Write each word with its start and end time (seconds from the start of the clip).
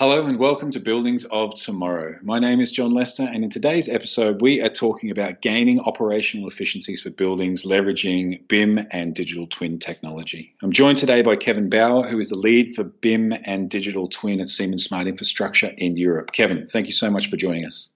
Hello 0.00 0.24
and 0.24 0.38
welcome 0.38 0.70
to 0.70 0.80
Buildings 0.80 1.26
of 1.26 1.54
Tomorrow. 1.56 2.20
My 2.22 2.38
name 2.38 2.62
is 2.62 2.72
John 2.72 2.90
Lester, 2.90 3.24
and 3.24 3.44
in 3.44 3.50
today's 3.50 3.86
episode, 3.86 4.40
we 4.40 4.62
are 4.62 4.70
talking 4.70 5.10
about 5.10 5.42
gaining 5.42 5.78
operational 5.78 6.48
efficiencies 6.48 7.02
for 7.02 7.10
buildings 7.10 7.64
leveraging 7.64 8.48
BIM 8.48 8.78
and 8.92 9.14
digital 9.14 9.46
twin 9.46 9.78
technology. 9.78 10.54
I'm 10.62 10.72
joined 10.72 10.96
today 10.96 11.20
by 11.20 11.36
Kevin 11.36 11.68
Bauer, 11.68 12.08
who 12.08 12.18
is 12.18 12.30
the 12.30 12.36
lead 12.36 12.74
for 12.74 12.82
BIM 12.82 13.34
and 13.44 13.68
digital 13.68 14.08
twin 14.08 14.40
at 14.40 14.48
Siemens 14.48 14.84
Smart 14.84 15.06
Infrastructure 15.06 15.70
in 15.76 15.98
Europe. 15.98 16.32
Kevin, 16.32 16.66
thank 16.66 16.86
you 16.86 16.94
so 16.94 17.10
much 17.10 17.28
for 17.28 17.36
joining 17.36 17.66
us. 17.66 17.90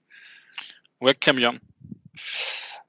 Welcome, 1.01 1.39
John. 1.39 1.59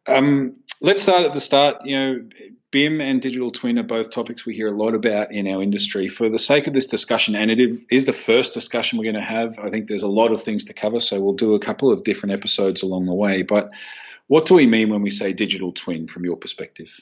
Um, 0.10 0.58
let's 0.82 1.02
start 1.02 1.24
at 1.24 1.32
the 1.32 1.40
start. 1.40 1.86
You 1.86 1.98
know, 1.98 2.30
BIM 2.76 3.00
and 3.00 3.22
digital 3.22 3.52
twin 3.52 3.80
are 3.80 3.84
both 3.84 4.10
topics 4.10 4.46
we 4.46 4.54
hear 4.54 4.68
a 4.68 4.78
lot 4.78 4.96
about 4.96 5.32
in 5.32 5.48
our 5.48 5.64
industry. 5.64 6.10
For 6.10 6.28
the 6.28 6.38
sake 6.38 6.68
of 6.68 6.74
this 6.74 6.88
discussion, 6.88 7.34
and 7.34 7.50
it 7.50 7.62
is 7.90 8.04
the 8.04 8.12
first 8.12 8.54
discussion 8.54 9.00
we're 9.00 9.06
going 9.06 9.16
to 9.16 9.22
have, 9.22 9.58
I 9.58 9.70
think 9.70 9.88
there's 9.88 10.04
a 10.04 10.10
lot 10.10 10.34
of 10.34 10.44
things 10.44 10.66
to 10.66 10.74
cover, 10.74 11.00
so 11.00 11.22
we'll 11.22 11.36
do 11.36 11.56
a 11.56 11.60
couple 11.60 11.90
of 11.90 12.04
different 12.04 12.34
episodes 12.34 12.84
along 12.84 13.06
the 13.06 13.14
way. 13.14 13.44
But 13.44 13.72
what 14.28 14.46
do 14.46 14.56
we 14.56 14.68
mean 14.68 14.90
when 14.90 15.04
we 15.04 15.10
say 15.10 15.32
digital 15.32 15.72
twin 15.72 16.06
from 16.06 16.26
your 16.26 16.36
perspective? 16.36 17.00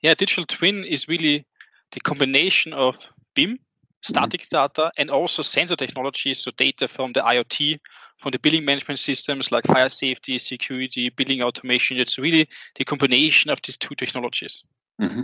Yeah, 0.00 0.14
digital 0.14 0.46
twin 0.46 0.84
is 0.84 1.08
really 1.08 1.44
the 1.92 2.00
combination 2.00 2.72
of 2.72 3.12
BIM, 3.34 3.58
static 4.00 4.44
mm-hmm. 4.44 4.56
data, 4.56 4.92
and 4.96 5.10
also 5.10 5.42
sensor 5.42 5.76
technology, 5.76 6.32
so 6.32 6.50
data 6.56 6.88
from 6.88 7.12
the 7.12 7.20
IoT 7.20 7.80
from 8.18 8.32
the 8.32 8.38
building 8.38 8.64
management 8.64 8.98
systems 8.98 9.52
like 9.52 9.64
fire 9.66 9.88
safety, 9.88 10.38
security, 10.38 11.10
building 11.10 11.42
automation. 11.42 11.98
It's 11.98 12.18
really 12.18 12.48
the 12.76 12.84
combination 12.84 13.50
of 13.50 13.60
these 13.62 13.76
two 13.76 13.94
technologies. 13.94 14.64
Mm-hmm. 15.00 15.22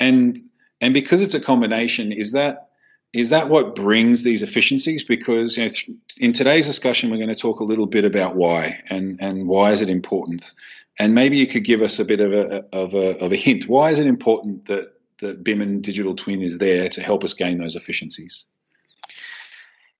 And 0.00 0.36
and 0.80 0.94
because 0.94 1.22
it's 1.22 1.34
a 1.34 1.40
combination, 1.40 2.12
is 2.12 2.32
that 2.32 2.68
is 3.12 3.30
that 3.30 3.48
what 3.48 3.74
brings 3.74 4.22
these 4.22 4.42
efficiencies? 4.42 5.04
Because 5.04 5.56
you 5.56 5.64
know, 5.64 5.70
in 6.18 6.32
today's 6.32 6.66
discussion, 6.66 7.10
we're 7.10 7.18
going 7.18 7.28
to 7.28 7.34
talk 7.34 7.60
a 7.60 7.64
little 7.64 7.86
bit 7.86 8.04
about 8.04 8.34
why 8.34 8.82
and 8.88 9.18
and 9.20 9.46
why 9.46 9.72
is 9.72 9.80
it 9.80 9.88
important, 9.88 10.52
and 10.98 11.14
maybe 11.14 11.36
you 11.36 11.46
could 11.46 11.64
give 11.64 11.82
us 11.82 11.98
a 11.98 12.04
bit 12.04 12.20
of 12.20 12.32
a 12.32 12.64
of 12.72 12.94
a 12.94 13.18
of 13.18 13.32
a 13.32 13.36
hint. 13.36 13.68
Why 13.68 13.90
is 13.90 13.98
it 13.98 14.06
important 14.06 14.66
that 14.66 14.92
that 15.18 15.44
BIM 15.44 15.60
and 15.60 15.82
digital 15.82 16.14
twin 16.14 16.42
is 16.42 16.58
there 16.58 16.88
to 16.88 17.02
help 17.02 17.22
us 17.22 17.34
gain 17.34 17.58
those 17.58 17.76
efficiencies? 17.76 18.44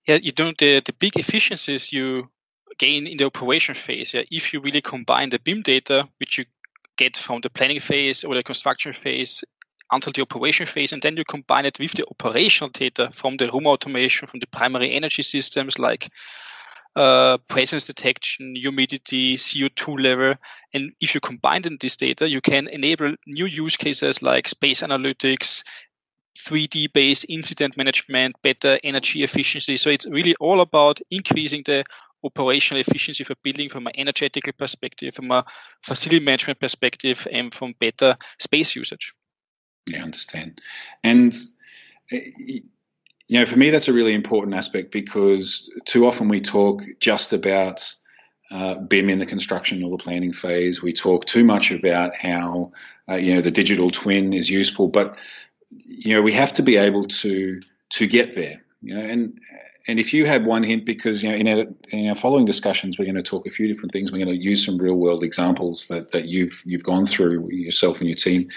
Yeah, 0.07 0.19
you 0.21 0.33
know 0.39 0.53
the, 0.59 0.81
the 0.85 0.93
big 0.93 1.17
efficiencies 1.17 1.93
you 1.93 2.29
gain 2.79 3.07
in 3.07 3.17
the 3.17 3.27
operation 3.27 3.75
phase. 3.75 4.15
Yeah, 4.15 4.23
if 4.31 4.53
you 4.53 4.61
really 4.61 4.81
combine 4.81 5.31
the 5.31 5.39
BIM 5.39 5.63
data, 5.63 6.09
which 6.19 6.39
you 6.39 6.45
get 6.97 7.17
from 7.17 7.41
the 7.41 7.51
planning 7.51 7.81
phase 7.81 8.25
or 8.25 8.35
the 8.35 8.43
construction 8.43 8.93
phase 8.93 9.45
until 9.91 10.13
the 10.13 10.23
operation 10.23 10.67
phase, 10.67 10.93
and 10.93 11.03
then 11.03 11.17
you 11.17 11.25
combine 11.25 11.67
it 11.67 11.79
with 11.79 11.93
the 11.93 12.07
operational 12.07 12.71
data 12.71 13.11
from 13.13 13.37
the 13.37 13.51
room 13.53 13.67
automation, 13.67 14.27
from 14.27 14.41
the 14.41 14.47
primary 14.47 14.93
energy 14.93 15.23
systems 15.23 15.79
like 15.79 16.09
uh, 16.97 17.39
presence 17.49 17.87
detection, 17.87 18.55
humidity, 18.55 19.37
CO2 19.37 20.03
level. 20.03 20.35
And 20.75 20.93
if 21.01 21.15
you 21.15 21.21
combine 21.21 21.63
in 21.65 21.79
this 21.81 21.97
data, 21.97 22.29
you 22.29 22.41
can 22.41 22.69
enable 22.69 23.15
new 23.27 23.47
use 23.47 23.77
cases 23.77 24.23
like 24.23 24.49
space 24.49 24.83
analytics, 24.83 25.63
3D 26.39 26.93
based 26.93 27.27
incident 27.29 27.77
management, 27.77 28.37
better 28.43 28.79
energy 28.83 29.23
efficiency. 29.23 29.77
So 29.77 29.91
it's 29.91 30.07
really 30.07 30.35
all 30.37 30.61
about 30.61 31.01
increasing 31.11 31.63
the 31.65 31.85
operational 32.25 32.81
efficiency 32.81 33.25
for 33.25 33.35
building 33.43 33.69
from 33.69 33.87
an 33.87 33.93
energetical 33.97 34.53
perspective, 34.53 35.15
from 35.15 35.31
a 35.31 35.45
facility 35.83 36.25
management 36.25 36.61
perspective, 36.61 37.27
and 37.31 37.53
from 37.53 37.75
better 37.81 38.17
space 38.39 38.77
usage. 38.77 39.13
Yeah, 39.87 40.01
I 40.01 40.03
understand. 40.03 40.61
And 41.03 41.35
eh, 42.11 42.61
you 43.29 43.41
know, 43.41 43.47
for 43.47 43.59
me, 43.59 43.71
that's 43.71 43.89
a 43.89 43.93
really 43.93 44.15
important 44.15 44.55
aspect 44.55 44.93
because 44.93 45.71
too 45.85 46.07
often 46.07 46.29
we 46.29 46.41
talk 46.41 46.83
just 47.01 47.33
about 47.33 47.95
uh, 48.51 48.79
BIM 48.79 49.09
in 49.09 49.19
the 49.19 49.27
construction 49.27 49.83
or 49.83 49.91
the 49.91 50.03
planning 50.03 50.33
phase. 50.33 50.83
We 50.83 50.93
talk 50.93 51.25
too 51.25 51.45
much 51.45 51.71
about 51.71 52.15
how 52.15 52.73
uh, 53.09 53.15
you 53.15 53.35
know 53.35 53.41
the 53.41 53.51
digital 53.51 53.91
twin 53.91 54.33
is 54.33 54.51
useful, 54.51 54.89
but 54.89 55.17
you 55.85 56.15
know, 56.15 56.23
we 56.23 56.33
have 56.33 56.53
to 56.55 56.63
be 56.63 56.77
able 56.77 57.05
to 57.05 57.61
to 57.91 58.07
get 58.07 58.35
there. 58.35 58.63
You 58.81 58.97
know, 58.97 59.05
and 59.05 59.41
and 59.89 59.99
if 59.99 60.15
you 60.15 60.27
had 60.27 60.45
one 60.45 60.63
hint, 60.63 60.85
because 60.85 61.23
you 61.23 61.31
know, 61.31 61.37
in 61.37 61.49
our, 61.49 61.65
in 61.91 62.09
our 62.09 62.15
following 62.15 62.45
discussions, 62.45 62.99
we're 62.99 63.05
going 63.05 63.17
to 63.17 63.23
talk 63.23 63.47
a 63.47 63.51
few 63.51 63.67
different 63.67 63.93
things. 63.93 64.13
We're 64.13 64.25
going 64.25 64.37
to 64.37 64.43
use 64.43 64.65
some 64.65 64.79
real 64.79 64.95
world 64.95 65.23
examples 65.23 65.89
that, 65.89 66.13
that 66.13 66.27
you've 66.27 66.63
you've 66.65 66.85
gone 66.85 67.07
through 67.07 67.49
yourself 67.51 68.01
and 68.01 68.09
your 68.09 68.17
team. 68.17 68.49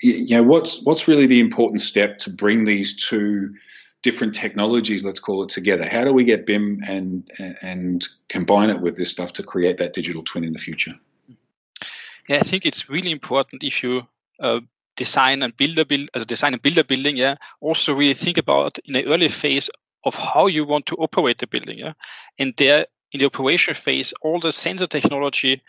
You 0.00 0.36
know, 0.36 0.42
what's 0.42 0.82
what's 0.82 1.08
really 1.08 1.26
the 1.26 1.40
important 1.40 1.80
step 1.80 2.18
to 2.18 2.30
bring 2.30 2.64
these 2.64 2.94
two 2.94 3.54
different 4.02 4.34
technologies, 4.34 5.04
let's 5.04 5.20
call 5.20 5.42
it, 5.44 5.48
together? 5.48 5.88
How 5.88 6.04
do 6.04 6.12
we 6.12 6.24
get 6.24 6.46
BIM 6.46 6.80
and 6.86 7.28
and 7.62 8.06
combine 8.28 8.70
it 8.70 8.80
with 8.80 8.96
this 8.96 9.10
stuff 9.10 9.32
to 9.34 9.42
create 9.42 9.78
that 9.78 9.92
digital 9.92 10.22
twin 10.22 10.44
in 10.44 10.52
the 10.52 10.58
future? 10.58 10.92
Yeah, 12.28 12.36
I 12.36 12.40
think 12.40 12.66
it's 12.66 12.88
really 12.88 13.10
important 13.10 13.64
if 13.64 13.82
you 13.82 14.06
uh, 14.38 14.60
design 14.96 15.42
and 15.42 15.56
build 15.56 15.78
a 15.78 15.84
build, 15.84 16.08
uh, 16.14 16.24
design 16.24 16.54
and 16.54 16.62
build 16.62 16.78
a 16.78 16.84
building, 16.84 17.16
yeah, 17.16 17.36
also 17.60 17.94
really 17.94 18.14
think 18.14 18.38
about 18.38 18.78
in 18.84 18.94
the 18.94 19.06
early 19.06 19.28
phase 19.28 19.70
of 20.04 20.14
how 20.14 20.46
you 20.46 20.64
want 20.64 20.86
to 20.86 20.96
operate 20.96 21.38
the 21.38 21.46
building, 21.46 21.78
yeah, 21.78 21.92
and 22.38 22.54
there 22.56 22.86
in 23.12 23.20
the 23.20 23.26
operation 23.26 23.74
phase, 23.74 24.14
all 24.22 24.40
the 24.40 24.52
sensor 24.52 24.86
technology 24.86 25.62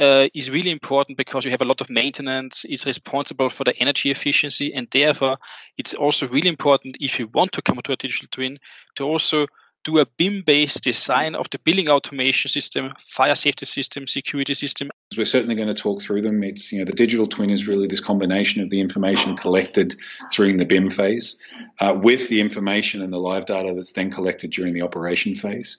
uh, 0.00 0.26
is 0.34 0.50
really 0.50 0.70
important 0.70 1.16
because 1.16 1.44
you 1.44 1.50
have 1.52 1.62
a 1.62 1.66
lot 1.66 1.80
of 1.80 1.88
maintenance. 1.88 2.64
It's 2.68 2.86
responsible 2.86 3.48
for 3.48 3.64
the 3.64 3.76
energy 3.78 4.10
efficiency, 4.10 4.74
and 4.74 4.88
therefore 4.90 5.38
it's 5.78 5.94
also 5.94 6.28
really 6.28 6.48
important 6.48 6.96
if 7.00 7.18
you 7.18 7.28
want 7.28 7.52
to 7.52 7.62
come 7.62 7.80
to 7.84 7.92
a 7.92 7.96
digital 7.96 8.28
twin 8.30 8.58
to 8.96 9.04
also 9.04 9.46
do 9.84 9.98
a 9.98 10.06
BIM-based 10.06 10.82
design 10.82 11.34
of 11.34 11.48
the 11.50 11.58
building 11.58 11.90
automation 11.90 12.48
system, 12.48 12.94
fire 12.98 13.34
safety 13.34 13.66
system, 13.66 14.06
security 14.06 14.54
system. 14.54 14.90
We're 15.16 15.24
certainly 15.24 15.54
going 15.54 15.68
to 15.68 15.74
talk 15.74 16.02
through 16.02 16.22
them. 16.22 16.42
It's 16.42 16.72
you 16.72 16.78
know 16.78 16.84
the 16.84 16.92
digital 16.92 17.26
twin 17.26 17.50
is 17.50 17.66
really 17.66 17.86
this 17.86 18.00
combination 18.00 18.62
of 18.62 18.70
the 18.70 18.80
information 18.80 19.36
collected 19.36 19.96
during 20.32 20.56
the 20.56 20.66
BIM 20.66 20.90
phase, 20.90 21.36
uh, 21.80 21.98
with 22.00 22.28
the 22.28 22.40
information 22.40 23.02
and 23.02 23.12
the 23.12 23.18
live 23.18 23.46
data 23.46 23.72
that's 23.74 23.92
then 23.92 24.10
collected 24.10 24.50
during 24.50 24.74
the 24.74 24.82
operation 24.82 25.34
phase. 25.34 25.78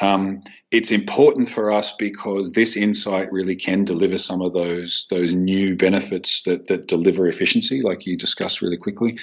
Um, 0.00 0.42
it's 0.72 0.90
important 0.90 1.50
for 1.50 1.70
us 1.70 1.92
because 1.92 2.52
this 2.52 2.76
insight 2.76 3.30
really 3.30 3.56
can 3.56 3.84
deliver 3.84 4.16
some 4.16 4.40
of 4.40 4.54
those 4.54 5.06
those 5.10 5.34
new 5.34 5.76
benefits 5.76 6.42
that 6.44 6.68
that 6.68 6.88
deliver 6.88 7.28
efficiency, 7.28 7.82
like 7.82 8.06
you 8.06 8.16
discussed 8.16 8.62
really 8.62 8.78
quickly. 8.78 9.18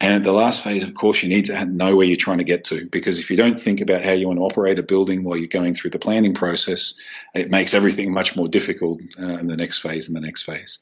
And 0.00 0.14
at 0.14 0.22
the 0.22 0.32
last 0.32 0.62
phase, 0.62 0.84
of 0.84 0.94
course, 0.94 1.22
you 1.22 1.28
need 1.28 1.46
to 1.46 1.64
know 1.64 1.96
where 1.96 2.06
you're 2.06 2.16
trying 2.16 2.38
to 2.38 2.44
get 2.44 2.64
to 2.64 2.86
because 2.86 3.18
if 3.18 3.30
you 3.30 3.36
don't 3.36 3.58
think 3.58 3.80
about 3.80 4.04
how 4.04 4.12
you 4.12 4.28
want 4.28 4.38
to 4.38 4.44
operate 4.44 4.78
a 4.78 4.82
building 4.84 5.24
while 5.24 5.36
you're 5.36 5.48
going 5.48 5.74
through 5.74 5.90
the 5.90 5.98
planning 5.98 6.34
process, 6.34 6.94
it 7.34 7.50
makes 7.50 7.74
everything 7.74 8.12
much 8.12 8.36
more 8.36 8.48
difficult 8.48 9.00
uh, 9.18 9.36
in 9.36 9.48
the 9.48 9.56
next 9.56 9.78
phase 9.78 10.06
and 10.06 10.16
the 10.16 10.20
next 10.20 10.42
phase. 10.42 10.78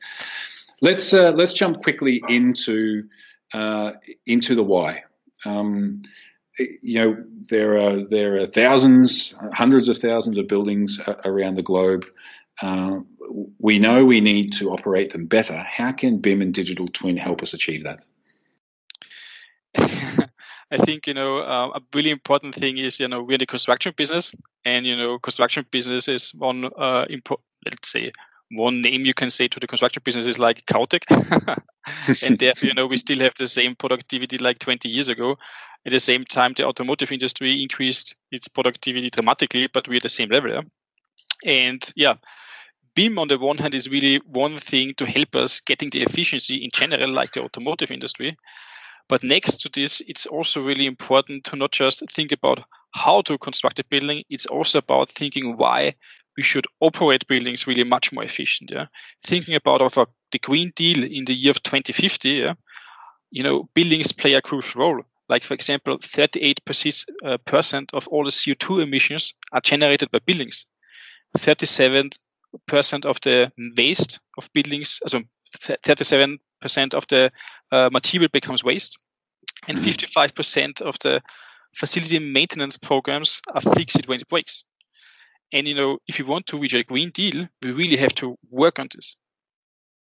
Let's 0.81 1.13
uh, 1.13 1.33
let's 1.33 1.53
jump 1.53 1.83
quickly 1.83 2.23
into 2.29 3.09
uh, 3.53 3.93
into 4.27 4.55
the 4.55 4.63
why. 4.63 5.05
Um, 5.45 6.03
you 6.59 7.01
know 7.01 7.25
there 7.49 7.79
are 7.79 7.97
there 8.09 8.37
are 8.37 8.47
thousands, 8.47 9.35
hundreds 9.53 9.89
of 9.89 9.99
thousands 9.99 10.39
of 10.39 10.47
buildings 10.49 11.01
around 11.25 11.55
the 11.55 11.63
globe. 11.63 12.07
Uh, 12.63 13.01
we 13.59 13.79
know 13.79 14.05
we 14.05 14.21
need 14.21 14.53
to 14.55 14.71
operate 14.71 15.13
them 15.13 15.27
better. 15.27 15.57
How 15.57 15.93
can 15.93 16.19
BIM 16.19 16.43
and 16.43 16.53
digital 16.53 16.89
twin 16.89 17.17
help 17.17 17.43
us 17.43 17.55
achieve 17.55 17.85
that? 17.85 18.05
I 20.73 20.77
think 20.77 21.07
you 21.07 21.15
know 21.15 21.39
uh, 21.39 21.71
a 21.75 21.81
really 21.95 22.11
important 22.11 22.55
thing 22.55 22.79
is 22.79 23.01
you 23.01 23.09
know 23.09 23.23
we're 23.23 23.35
in 23.35 23.41
the 23.41 23.47
construction 23.47 23.93
business, 23.97 24.33
and 24.65 24.87
you 24.87 24.97
know 24.97 25.19
construction 25.19 25.65
business 25.71 26.09
is 26.09 26.35
one 26.35 26.65
uh, 26.65 27.07
impo- 27.07 27.41
let's 27.65 27.91
say 27.91 28.13
one 28.51 28.83
name 28.83 29.07
you 29.07 29.15
can 29.15 29.31
say 29.31 29.49
to 29.49 29.61
the 29.61 29.67
construction 29.67 30.03
business 30.05 30.27
is 30.27 30.39
like 30.39 30.67
Kodak. 30.67 31.05
and 32.23 32.39
therefore, 32.39 32.69
you 32.69 32.75
know, 32.75 32.87
we 32.87 32.97
still 32.97 33.21
have 33.21 33.35
the 33.39 33.47
same 33.47 33.77
productivity 33.77 34.39
like 34.39 34.59
20 34.59 34.89
years 34.89 35.09
ago. 35.09 35.37
At 35.87 35.93
the 35.93 36.01
same 36.01 36.25
time, 36.25 36.55
the 36.57 36.67
automotive 36.67 37.13
industry 37.13 37.63
increased 37.63 38.17
its 38.31 38.49
productivity 38.49 39.09
dramatically, 39.09 39.69
but 39.73 39.89
we're 39.89 39.97
at 39.97 40.03
the 40.03 40.09
same 40.09 40.31
level. 40.31 40.51
Yeah? 40.51 40.63
And 41.45 41.93
yeah, 41.95 42.15
BIM 42.95 43.19
on 43.19 43.29
the 43.29 43.39
one 43.39 43.59
hand 43.59 43.75
is 43.75 43.89
really 43.89 44.21
one 44.27 44.59
thing 44.59 44.95
to 44.97 45.07
help 45.07 45.37
us 45.37 45.61
getting 45.61 45.91
the 45.91 46.03
efficiency 46.03 46.57
in 46.57 46.71
general, 46.75 47.11
like 47.13 47.33
the 47.33 47.43
automotive 47.43 47.91
industry. 47.91 48.37
But 49.09 49.23
next 49.25 49.61
to 49.63 49.71
this, 49.73 50.03
it's 50.07 50.27
also 50.27 50.63
really 50.63 50.87
important 50.87 51.45
to 51.45 51.57
not 51.57 51.73
just 51.73 52.03
think 52.11 52.33
about 52.33 52.65
how 52.93 53.23
to 53.23 53.39
construct 53.39 53.79
a 53.79 53.85
building. 53.85 54.25
It's 54.29 54.47
also 54.47 54.79
about 54.79 55.11
thinking 55.11 55.57
why 55.57 55.95
we 56.41 56.45
should 56.45 56.67
operate 56.81 57.27
buildings 57.27 57.67
really 57.67 57.85
much 57.85 58.13
more 58.13 58.25
efficient. 58.25 58.71
Yeah, 58.71 58.87
thinking 59.23 59.57
about 59.57 59.83
of 59.83 59.99
a, 59.99 60.07
the 60.33 60.39
Green 60.39 60.73
Deal 60.75 61.05
in 61.05 61.27
the 61.27 61.35
year 61.35 61.51
of 61.51 61.63
2050. 61.63 62.31
Yeah, 62.31 62.55
you 63.31 63.43
know, 63.43 63.69
buildings 63.75 64.13
play 64.13 64.33
a 64.33 64.41
crucial 64.41 64.81
role. 64.81 65.03
Like 65.29 65.45
for 65.45 65.53
example, 65.53 65.99
38 66.03 66.61
uh, 67.23 67.37
percent 67.45 67.91
of 67.93 68.09
all 68.09 68.25
the 68.25 68.31
CO2 68.31 68.83
emissions 68.83 69.35
are 69.53 69.61
generated 69.61 70.11
by 70.11 70.21
buildings. 70.25 70.65
37 71.37 72.09
percent 72.67 73.05
of 73.05 73.21
the 73.21 73.53
waste 73.77 74.21
of 74.39 74.49
buildings, 74.55 75.01
also 75.03 75.21
37 75.59 76.39
percent 76.63 76.95
of 76.95 77.07
the 77.09 77.31
uh, 77.71 77.91
material 77.93 78.31
becomes 78.33 78.65
waste, 78.65 78.99
and 79.69 79.79
55 79.79 80.35
percent 80.35 80.81
of 80.81 80.99
the 81.01 81.21
facility 81.75 82.19
maintenance 82.19 82.79
programs 82.79 83.43
are 83.55 83.61
fixed 83.61 84.09
when 84.09 84.21
it 84.21 84.29
breaks. 84.29 84.65
And 85.53 85.67
you 85.67 85.75
know, 85.75 85.99
if 86.07 86.19
you 86.19 86.27
want 86.27 86.47
to 86.47 86.59
reach 86.59 86.75
a 86.75 86.85
green 86.85 87.11
deal, 87.11 87.49
we 87.63 87.73
really 87.73 87.97
have 87.97 88.15
to 88.17 88.37
work 88.51 88.79
on 88.79 88.89
this. 88.95 89.17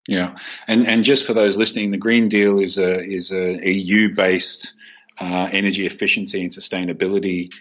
Yeah, 0.07 0.38
and 0.67 0.88
and 0.88 1.03
just 1.03 1.25
for 1.25 1.33
those 1.33 1.57
listening, 1.57 1.91
the 1.91 1.97
Green 1.97 2.29
Deal 2.29 2.59
is 2.59 2.77
a 2.77 3.03
is 3.03 3.31
a 3.33 3.59
EU 3.69 4.15
based 4.15 4.73
uh, 5.19 5.49
energy 5.51 5.85
efficiency 5.85 6.41
and 6.41 6.51
sustainability. 6.51 7.53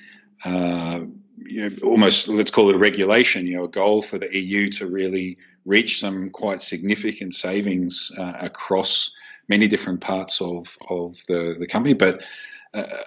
Uh, 0.45 1.07
you 1.39 1.69
know, 1.69 1.77
almost 1.83 2.29
let's 2.29 2.53
call 2.53 2.69
it 2.71 2.77
a 2.77 2.79
regulation. 2.79 3.47
You 3.49 3.57
know, 3.57 3.65
a 3.65 3.69
goal 3.69 4.01
for 4.01 4.19
the 4.19 4.33
EU 4.39 4.71
to 4.73 4.87
really 4.87 5.39
reach 5.65 5.99
some 5.99 6.31
quite 6.31 6.63
significant 6.63 7.35
savings 7.35 8.13
uh, 8.17 8.35
across 8.41 9.11
many 9.49 9.67
different 9.67 10.01
parts 10.01 10.41
of 10.41 10.77
of 10.89 11.19
the 11.27 11.57
the 11.59 11.67
company, 11.67 11.95
but. 11.95 12.23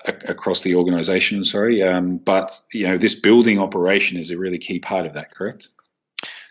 Across 0.07 0.63
the 0.63 0.75
organization, 0.75 1.43
sorry, 1.43 1.83
um, 1.83 2.17
but 2.17 2.59
you 2.73 2.87
know 2.87 2.97
this 2.97 3.15
building 3.15 3.59
operation 3.59 4.17
is 4.17 4.31
a 4.31 4.37
really 4.37 4.57
key 4.57 4.79
part 4.79 5.05
of 5.05 5.13
that. 5.13 5.31
Correct? 5.31 5.69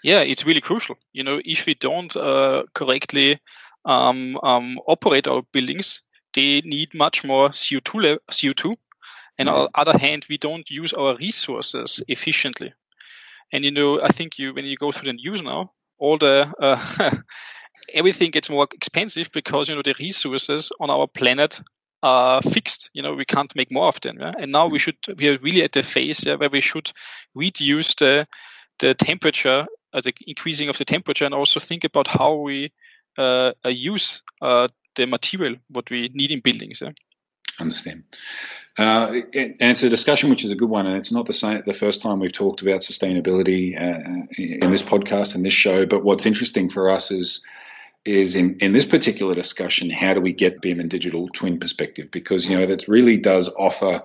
yeah, 0.03 0.21
it's 0.21 0.47
really 0.47 0.61
crucial. 0.61 0.97
You 1.13 1.25
know, 1.25 1.41
if 1.45 1.67
we 1.67 1.75
don't 1.75 2.15
uh, 2.17 2.65
correctly 2.75 3.41
um, 3.85 4.39
um, 4.43 4.79
operate 4.87 5.27
our 5.27 5.43
buildings, 5.53 6.03
they 6.35 6.61
need 6.61 6.95
much 6.95 7.25
more 7.25 7.51
CO2 7.51 7.95
le- 7.95 8.19
CO2. 8.31 8.77
And 9.39 9.49
on 9.49 9.69
the 9.73 9.81
other 9.81 9.99
hand, 9.99 10.27
we 10.29 10.37
don't 10.37 10.69
use 10.69 10.93
our 10.93 11.17
resources 11.17 12.03
efficiently. 12.09 12.75
And 13.53 13.65
you 13.65 13.71
know, 13.71 14.01
I 14.03 14.09
think 14.09 14.39
you 14.39 14.53
when 14.53 14.65
you 14.65 14.77
go 14.77 14.93
through 14.93 15.13
the 15.13 15.19
news 15.19 15.43
now, 15.43 15.73
all 15.99 16.19
the 16.19 16.53
uh, 16.61 17.11
everything 17.95 18.31
gets 18.31 18.51
more 18.51 18.67
expensive 18.73 19.31
because 19.33 19.69
you 19.69 19.77
know 19.77 19.83
the 19.83 19.95
resources 19.99 20.73
on 20.81 20.91
our 20.91 21.07
planet 21.07 21.61
are 22.03 22.43
fixed. 22.43 22.91
You 22.93 23.03
know, 23.03 23.15
we 23.15 23.25
can't 23.25 23.55
make 23.57 23.73
more 23.73 23.89
of 23.89 24.01
them. 24.01 24.19
Yeah? 24.21 24.33
And 24.39 24.53
now 24.53 24.69
we 24.69 24.79
should 24.79 24.97
we 25.19 25.29
are 25.29 25.39
really 25.39 25.63
at 25.63 25.73
the 25.73 25.83
phase 25.83 26.25
yeah, 26.25 26.37
where 26.37 26.51
we 26.51 26.61
should 26.61 26.93
reduce 27.35 27.95
the 27.95 28.27
the 28.79 28.95
temperature 28.95 29.67
uh, 29.93 30.01
the 30.01 30.13
increasing 30.27 30.69
of 30.69 30.77
the 30.77 30.85
temperature 30.85 31.25
and 31.25 31.35
also 31.35 31.61
think 31.61 31.85
about 31.85 32.07
how 32.07 32.35
we 32.35 32.73
uh, 33.17 33.53
uh, 33.65 33.69
use 33.69 34.23
uh, 34.43 34.69
the 34.95 35.07
material 35.07 35.57
what 35.69 35.91
we 35.91 36.11
need 36.15 36.31
in 36.31 36.41
buildings. 36.41 36.81
Yeah? 36.81 36.93
Understand. 37.61 38.05
Uh, 38.79 39.23
and 39.35 39.57
it's 39.59 39.83
a 39.83 39.89
discussion 39.89 40.31
which 40.31 40.45
is 40.45 40.53
a 40.53 40.55
good 40.55 40.69
one, 40.69 40.87
and 40.87 40.97
it's 40.97 41.11
not 41.11 41.27
the 41.27 41.33
same, 41.33 41.63
the 41.67 41.73
first 41.73 42.01
time 42.01 42.21
we've 42.21 42.33
talked 42.33 42.63
about 42.63 42.83
sustainability 42.83 43.77
uh, 43.77 44.29
in 44.37 44.71
this 44.71 44.83
podcast 44.83 45.35
and 45.35 45.45
this 45.45 45.53
show. 45.53 45.85
But 45.85 46.05
what's 46.05 46.27
interesting 46.27 46.69
for 46.69 46.91
us 46.91 47.11
is 47.11 47.45
is 48.09 48.35
in, 48.35 48.57
in 48.57 48.73
this 48.73 48.87
particular 48.87 49.35
discussion, 49.35 49.91
how 49.91 50.15
do 50.15 50.21
we 50.21 50.33
get 50.33 50.61
BIM 50.61 50.81
and 50.81 50.91
digital 50.91 51.29
twin 51.29 51.61
perspective? 51.61 52.11
Because 52.11 52.47
you 52.47 52.59
know 52.59 52.67
that 52.67 52.89
really 52.89 53.19
does 53.19 53.49
offer 53.49 54.03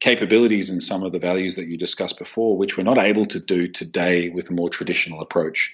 capabilities 0.00 0.70
and 0.70 0.82
some 0.82 1.02
of 1.02 1.12
the 1.12 1.18
values 1.18 1.56
that 1.56 1.68
you 1.68 1.78
discussed 1.78 2.18
before, 2.18 2.56
which 2.56 2.76
we're 2.76 2.82
not 2.82 2.98
able 2.98 3.26
to 3.26 3.40
do 3.40 3.68
today 3.68 4.28
with 4.28 4.50
a 4.50 4.52
more 4.52 4.68
traditional 4.68 5.20
approach. 5.20 5.72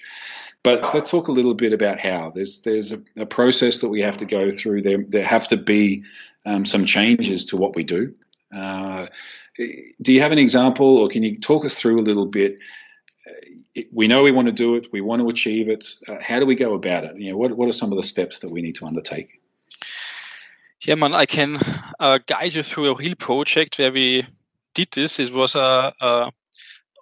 But 0.63 0.93
let's 0.93 1.09
talk 1.09 1.27
a 1.27 1.31
little 1.31 1.55
bit 1.55 1.73
about 1.73 1.99
how. 1.99 2.29
There's 2.29 2.61
there's 2.61 2.91
a, 2.91 2.99
a 3.17 3.25
process 3.25 3.79
that 3.79 3.89
we 3.89 4.01
have 4.01 4.17
to 4.17 4.25
go 4.25 4.51
through. 4.51 4.83
There 4.83 5.03
there 5.07 5.23
have 5.25 5.47
to 5.47 5.57
be 5.57 6.03
um, 6.45 6.65
some 6.65 6.85
changes 6.85 7.45
to 7.45 7.57
what 7.57 7.75
we 7.75 7.83
do. 7.83 8.13
Uh, 8.55 9.07
do 10.01 10.13
you 10.13 10.21
have 10.21 10.31
an 10.31 10.39
example, 10.39 10.99
or 10.99 11.07
can 11.07 11.23
you 11.23 11.39
talk 11.39 11.65
us 11.65 11.73
through 11.73 11.99
a 11.99 12.07
little 12.09 12.27
bit? 12.27 12.59
Uh, 13.77 13.81
we 13.91 14.07
know 14.07 14.23
we 14.23 14.31
want 14.31 14.47
to 14.47 14.53
do 14.53 14.75
it. 14.75 14.87
We 14.91 15.01
want 15.01 15.21
to 15.21 15.29
achieve 15.29 15.69
it. 15.69 15.85
Uh, 16.07 16.17
how 16.21 16.39
do 16.39 16.45
we 16.45 16.55
go 16.55 16.73
about 16.73 17.03
it? 17.03 17.17
You 17.17 17.31
know, 17.31 17.37
what 17.37 17.55
what 17.55 17.69
are 17.69 17.73
some 17.73 17.91
of 17.91 17.97
the 17.97 18.03
steps 18.03 18.39
that 18.39 18.51
we 18.51 18.61
need 18.61 18.75
to 18.75 18.85
undertake? 18.85 19.41
Yeah, 20.83 20.95
man, 20.95 21.13
I 21.13 21.27
can 21.27 21.59
uh, 21.99 22.17
guide 22.25 22.53
you 22.53 22.63
through 22.63 22.91
a 22.91 22.95
real 22.95 23.15
project 23.15 23.77
where 23.77 23.91
we 23.91 24.25
did 24.73 24.87
this. 24.91 25.19
It 25.19 25.31
was 25.31 25.53
a, 25.53 25.93
a, 26.01 26.31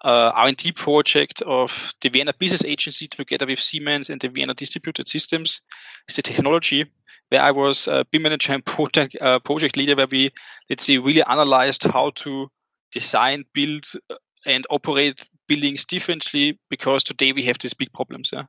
a 0.03 0.09
R&D 0.35 0.73
project 0.73 1.41
of 1.41 1.93
the 2.01 2.09
Vienna 2.09 2.33
Business 2.37 2.65
Agency 2.65 3.07
together 3.07 3.45
with 3.45 3.59
Siemens 3.59 4.09
and 4.09 4.19
the 4.19 4.27
Vienna 4.27 4.53
Distributed 4.53 5.07
Systems. 5.07 5.61
It's 6.07 6.17
the 6.17 6.21
technology 6.23 6.91
where 7.29 7.41
I 7.41 7.51
was 7.51 7.87
a 7.87 8.03
BIM 8.11 8.23
manager 8.23 8.51
and 8.51 8.65
project, 8.75 9.15
uh, 9.21 9.39
project 9.39 9.77
leader, 9.77 9.95
where 9.95 10.07
we, 10.07 10.31
let's 10.69 10.83
say, 10.83 10.97
really 10.97 11.23
analyzed 11.23 11.85
how 11.85 12.11
to 12.15 12.51
design, 12.91 13.45
build, 13.53 13.85
uh, 14.09 14.15
and 14.45 14.67
operate 14.69 15.25
buildings 15.49 15.83
differently 15.83 16.57
because 16.69 17.03
today 17.03 17.33
we 17.33 17.43
have 17.43 17.57
these 17.59 17.73
big 17.73 17.91
problems. 17.91 18.29
Yeah? 18.31 18.43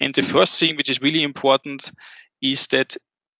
And 0.00 0.14
the 0.14 0.22
first 0.22 0.58
thing, 0.58 0.76
which 0.76 0.88
is 0.88 1.02
really 1.02 1.22
important, 1.22 1.92
is 2.40 2.68
that 2.68 2.96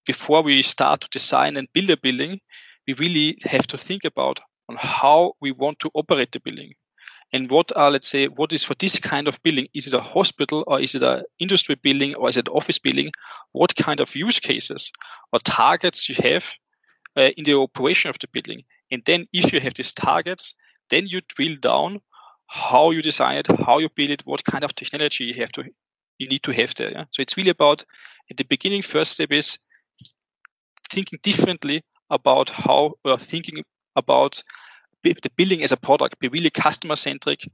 before 0.06 0.42
we 0.42 0.60
start 0.62 1.00
to 1.00 1.08
design 1.08 1.56
and 1.56 1.68
build 1.72 1.90
a 1.90 1.96
building, 1.96 2.40
we 2.86 2.94
really 2.94 3.38
have 3.44 3.66
to 3.68 3.78
think 3.78 4.04
about 4.04 4.40
on 4.68 4.76
how 4.78 5.32
we 5.40 5.52
want 5.52 5.78
to 5.80 5.90
operate 5.94 6.32
the 6.32 6.40
building 6.40 6.74
and 7.32 7.50
what 7.50 7.76
are 7.76 7.90
let's 7.90 8.08
say 8.08 8.26
what 8.26 8.52
is 8.52 8.64
for 8.64 8.74
this 8.74 8.98
kind 8.98 9.28
of 9.28 9.42
building 9.42 9.66
is 9.74 9.86
it 9.86 9.94
a 9.94 10.00
hospital 10.00 10.64
or 10.66 10.80
is 10.80 10.94
it 10.94 11.02
an 11.02 11.22
industry 11.38 11.74
building 11.74 12.14
or 12.14 12.28
is 12.28 12.36
it 12.36 12.48
an 12.48 12.54
office 12.54 12.78
building 12.78 13.10
what 13.52 13.74
kind 13.74 14.00
of 14.00 14.14
use 14.14 14.40
cases 14.40 14.92
or 15.32 15.38
targets 15.40 16.08
you 16.08 16.14
have 16.18 16.52
uh, 17.16 17.30
in 17.36 17.44
the 17.44 17.54
operation 17.54 18.10
of 18.10 18.18
the 18.18 18.28
building 18.32 18.62
and 18.90 19.02
then 19.04 19.26
if 19.32 19.52
you 19.52 19.60
have 19.60 19.74
these 19.74 19.92
targets 19.92 20.54
then 20.90 21.06
you 21.06 21.20
drill 21.28 21.56
down 21.60 22.00
how 22.46 22.90
you 22.90 23.02
design 23.02 23.36
it 23.36 23.46
how 23.46 23.78
you 23.78 23.88
build 23.94 24.10
it 24.10 24.22
what 24.24 24.44
kind 24.44 24.64
of 24.64 24.74
technology 24.74 25.24
you 25.24 25.34
have 25.34 25.52
to 25.52 25.64
you 26.18 26.28
need 26.28 26.42
to 26.42 26.52
have 26.52 26.74
there 26.74 26.90
yeah? 26.90 27.04
so 27.10 27.20
it's 27.20 27.36
really 27.36 27.50
about 27.50 27.84
at 28.30 28.36
the 28.36 28.44
beginning 28.44 28.82
first 28.82 29.12
step 29.12 29.32
is 29.32 29.58
thinking 30.90 31.18
differently 31.22 31.82
about 32.10 32.50
how 32.50 32.94
or 33.04 33.18
thinking 33.18 33.64
about 33.96 34.42
the 35.02 35.30
building 35.36 35.62
as 35.62 35.72
a 35.72 35.76
product, 35.76 36.18
be 36.18 36.28
really 36.28 36.50
customer 36.50 36.96
centric, 36.96 37.48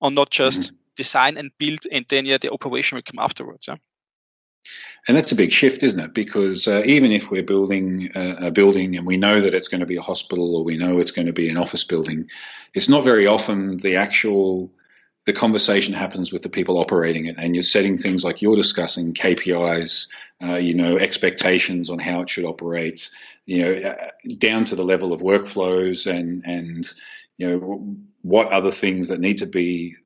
or 0.00 0.10
not 0.10 0.30
just 0.30 0.60
mm-hmm. 0.60 0.76
design 0.96 1.36
and 1.36 1.50
build, 1.58 1.80
and 1.90 2.06
then 2.08 2.24
yeah, 2.24 2.38
the 2.38 2.52
operation 2.52 2.96
will 2.96 3.02
come 3.02 3.18
afterwards. 3.18 3.66
Yeah. 3.68 3.76
And 5.08 5.16
that's 5.16 5.32
a 5.32 5.36
big 5.36 5.52
shift, 5.52 5.82
isn't 5.82 6.00
it? 6.00 6.14
Because 6.14 6.66
uh, 6.66 6.82
even 6.84 7.12
if 7.12 7.30
we're 7.30 7.42
building 7.42 8.10
a, 8.14 8.46
a, 8.46 8.50
building 8.50 8.96
and 8.96 9.06
we 9.06 9.16
know 9.16 9.40
that 9.40 9.54
it's 9.54 9.68
going 9.68 9.80
to 9.80 9.86
be 9.86 9.96
a 9.96 10.02
hospital 10.02 10.56
or 10.56 10.64
we 10.64 10.76
know 10.76 10.98
it's 10.98 11.12
going 11.12 11.26
to 11.26 11.32
be 11.32 11.48
an 11.48 11.56
office 11.56 11.84
building, 11.84 12.28
it's 12.74 12.88
not 12.88 13.04
very 13.04 13.26
often 13.26 13.76
the 13.76 13.96
actual 13.96 14.72
the 15.26 15.32
conversation 15.32 15.92
happens 15.92 16.32
with 16.32 16.42
the 16.42 16.48
people 16.48 16.78
operating 16.78 17.26
it, 17.26 17.34
and 17.36 17.54
you're 17.54 17.64
setting 17.64 17.98
things 17.98 18.22
like 18.22 18.42
you're 18.42 18.54
discussing 18.54 19.12
KPIs, 19.12 20.06
uh, 20.40 20.54
you 20.54 20.74
know, 20.74 20.98
expectations 20.98 21.90
on 21.90 21.98
how 21.98 22.20
it 22.22 22.30
should 22.30 22.44
operate, 22.44 23.10
you 23.44 23.62
know, 23.62 23.90
uh, 23.90 24.10
down 24.38 24.64
to 24.66 24.76
the 24.76 24.84
level 24.84 25.12
of 25.12 25.20
workflows 25.20 26.08
and 26.08 26.44
and 26.46 26.88
you 27.38 27.48
know 27.48 27.96
what 28.22 28.52
other 28.52 28.70
things 28.70 29.08
that 29.08 29.20
need 29.20 29.38
to 29.38 29.46
be 29.46 29.96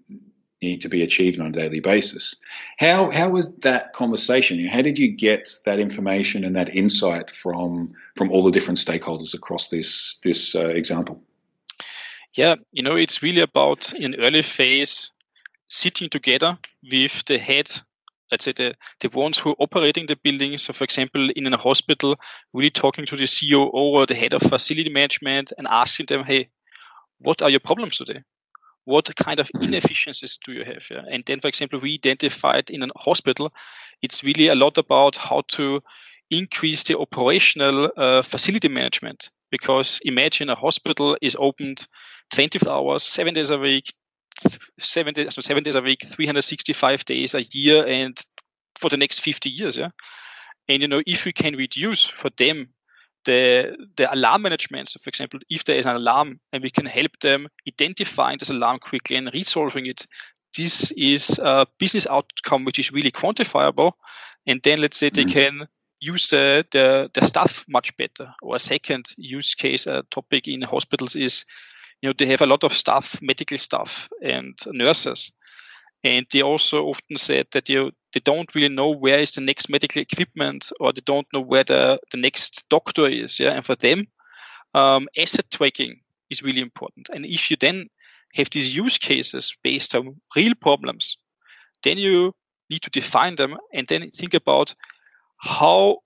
need 0.62 0.82
to 0.82 0.88
be 0.88 1.02
achieved 1.02 1.40
on 1.40 1.46
a 1.46 1.52
daily 1.52 1.80
basis. 1.80 2.36
How 2.78 3.10
how 3.10 3.30
was 3.30 3.56
that 3.58 3.92
conversation? 3.92 4.64
How 4.66 4.82
did 4.82 4.98
you 4.98 5.08
get 5.08 5.48
that 5.64 5.80
information 5.80 6.44
and 6.44 6.56
that 6.56 6.74
insight 6.74 7.34
from 7.34 7.92
from 8.16 8.30
all 8.30 8.44
the 8.44 8.50
different 8.50 8.78
stakeholders 8.78 9.34
across 9.34 9.68
this 9.68 10.18
this 10.22 10.54
uh, 10.54 10.66
example? 10.66 11.22
Yeah, 12.34 12.56
you 12.72 12.82
know, 12.82 12.96
it's 12.96 13.22
really 13.22 13.40
about 13.40 13.92
in 13.92 14.14
early 14.20 14.42
phase 14.42 15.12
sitting 15.68 16.08
together 16.08 16.58
with 16.82 17.24
the 17.24 17.38
head, 17.38 17.70
let's 18.30 18.44
say 18.44 18.52
the, 18.52 18.74
the 19.00 19.08
ones 19.08 19.38
who 19.38 19.50
are 19.50 19.56
operating 19.58 20.06
the 20.06 20.16
building. 20.16 20.56
So 20.58 20.72
for 20.72 20.84
example, 20.84 21.30
in 21.34 21.52
a 21.52 21.58
hospital, 21.58 22.16
really 22.52 22.70
talking 22.70 23.06
to 23.06 23.16
the 23.16 23.26
COO 23.26 23.70
or 23.70 24.06
the 24.06 24.14
head 24.14 24.34
of 24.34 24.42
facility 24.42 24.90
management 24.90 25.52
and 25.56 25.66
asking 25.68 26.06
them, 26.06 26.24
hey, 26.24 26.50
what 27.18 27.42
are 27.42 27.50
your 27.50 27.60
problems 27.60 27.96
today? 27.96 28.22
What 28.84 29.14
kind 29.16 29.40
of 29.40 29.50
inefficiencies 29.60 30.38
do 30.44 30.52
you 30.52 30.64
have? 30.64 30.84
Yeah? 30.90 31.02
And 31.10 31.24
then, 31.24 31.40
for 31.40 31.48
example, 31.48 31.78
we 31.80 31.94
identified 31.94 32.70
in 32.70 32.82
a 32.82 32.88
hospital, 32.96 33.52
it's 34.02 34.24
really 34.24 34.48
a 34.48 34.54
lot 34.54 34.78
about 34.78 35.16
how 35.16 35.42
to 35.48 35.82
increase 36.30 36.84
the 36.84 36.98
operational 36.98 37.90
uh, 37.96 38.22
facility 38.22 38.68
management. 38.68 39.30
Because 39.50 40.00
imagine 40.04 40.48
a 40.48 40.54
hospital 40.54 41.16
is 41.20 41.36
opened 41.38 41.86
24 42.30 42.72
hours, 42.72 43.02
seven 43.02 43.34
days 43.34 43.50
a 43.50 43.58
week, 43.58 43.92
seven 44.78 45.12
days, 45.12 45.34
so 45.34 45.40
seven 45.40 45.64
days 45.64 45.74
a 45.74 45.82
week, 45.82 46.02
365 46.04 47.04
days 47.04 47.34
a 47.34 47.42
year, 47.42 47.84
and 47.86 48.18
for 48.78 48.88
the 48.88 48.96
next 48.96 49.20
50 49.20 49.50
years. 49.50 49.76
Yeah. 49.76 49.90
And 50.68 50.82
you 50.82 50.88
know, 50.88 51.02
if 51.04 51.24
we 51.24 51.32
can 51.32 51.56
reduce 51.56 52.06
for 52.06 52.30
them 52.36 52.68
the 53.24 53.76
the 53.96 54.12
alarm 54.12 54.42
management. 54.42 54.88
So, 54.88 54.98
for 55.02 55.08
example, 55.08 55.40
if 55.48 55.64
there 55.64 55.76
is 55.76 55.86
an 55.86 55.96
alarm 55.96 56.40
and 56.52 56.62
we 56.62 56.70
can 56.70 56.86
help 56.86 57.12
them 57.20 57.48
identifying 57.68 58.38
this 58.38 58.50
alarm 58.50 58.78
quickly 58.78 59.16
and 59.16 59.30
resolving 59.32 59.86
it, 59.86 60.06
this 60.56 60.90
is 60.92 61.38
a 61.38 61.66
business 61.78 62.06
outcome 62.06 62.64
which 62.64 62.78
is 62.78 62.92
really 62.92 63.12
quantifiable. 63.12 63.92
And 64.46 64.60
then 64.62 64.80
let's 64.80 64.96
say 64.96 65.10
they 65.10 65.24
mm-hmm. 65.24 65.58
can 65.58 65.68
use 66.00 66.28
the, 66.28 66.64
the, 66.70 67.10
the 67.12 67.26
staff 67.26 67.64
much 67.68 67.96
better. 67.96 68.34
Or 68.42 68.56
a 68.56 68.58
second 68.58 69.06
use 69.16 69.54
case 69.54 69.86
uh, 69.86 70.02
topic 70.10 70.48
in 70.48 70.62
hospitals 70.62 71.14
is 71.14 71.44
you 72.00 72.08
know, 72.08 72.14
they 72.16 72.26
have 72.26 72.40
a 72.40 72.46
lot 72.46 72.64
of 72.64 72.72
staff, 72.72 73.20
medical 73.20 73.58
staff 73.58 74.08
and 74.22 74.58
nurses. 74.66 75.32
And 76.02 76.26
they 76.32 76.42
also 76.42 76.84
often 76.84 77.18
said 77.18 77.48
that 77.52 77.68
you, 77.68 77.92
they 78.12 78.20
don't 78.20 78.54
really 78.54 78.74
know 78.74 78.90
where 78.90 79.18
is 79.18 79.32
the 79.32 79.40
next 79.40 79.68
medical 79.68 80.02
equipment 80.02 80.72
or 80.80 80.92
they 80.92 81.02
don't 81.04 81.26
know 81.32 81.40
where 81.40 81.64
the, 81.64 81.98
the 82.10 82.18
next 82.18 82.68
doctor 82.68 83.06
is. 83.06 83.38
Yeah. 83.38 83.52
And 83.52 83.64
for 83.64 83.76
them, 83.76 84.06
um, 84.74 85.08
asset 85.16 85.50
tracking 85.50 86.00
is 86.30 86.42
really 86.42 86.60
important. 86.60 87.08
And 87.12 87.24
if 87.24 87.50
you 87.50 87.56
then 87.58 87.88
have 88.34 88.50
these 88.50 88.74
use 88.74 88.98
cases 88.98 89.56
based 89.62 89.94
on 89.94 90.20
real 90.36 90.54
problems, 90.54 91.16
then 91.82 91.98
you 91.98 92.32
need 92.68 92.82
to 92.82 92.90
define 92.90 93.34
them 93.34 93.56
and 93.72 93.86
then 93.86 94.08
think 94.10 94.34
about 94.34 94.74
how 95.38 95.98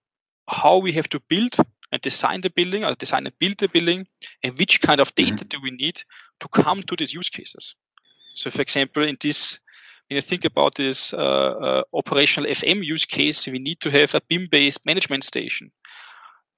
how 0.49 0.79
we 0.79 0.93
have 0.93 1.09
to 1.09 1.21
build 1.29 1.57
and 1.91 2.01
design 2.03 2.41
the 2.41 2.51
building 2.51 2.85
or 2.85 2.95
design 2.95 3.27
and 3.27 3.39
build 3.39 3.57
the 3.59 3.69
building 3.69 4.07
and 4.43 4.59
which 4.59 4.81
kind 4.81 5.01
of 5.01 5.15
data 5.15 5.33
mm-hmm. 5.33 5.49
do 5.49 5.59
we 5.63 5.71
need 5.71 6.03
to 6.41 6.49
come 6.49 6.83
to 6.83 6.97
these 6.97 7.15
use 7.15 7.31
cases. 7.31 7.77
So 8.35 8.51
for 8.51 8.63
example, 8.63 9.05
in 9.05 9.17
this 9.21 9.59
you 10.15 10.21
think 10.21 10.45
about 10.45 10.75
this 10.75 11.13
uh, 11.13 11.17
uh, 11.17 11.83
operational 11.93 12.51
FM 12.51 12.85
use 12.85 13.05
case, 13.05 13.47
we 13.47 13.59
need 13.59 13.81
to 13.81 13.91
have 13.91 14.15
a 14.15 14.21
BIM-based 14.29 14.85
management 14.87 15.25
station. 15.25 15.71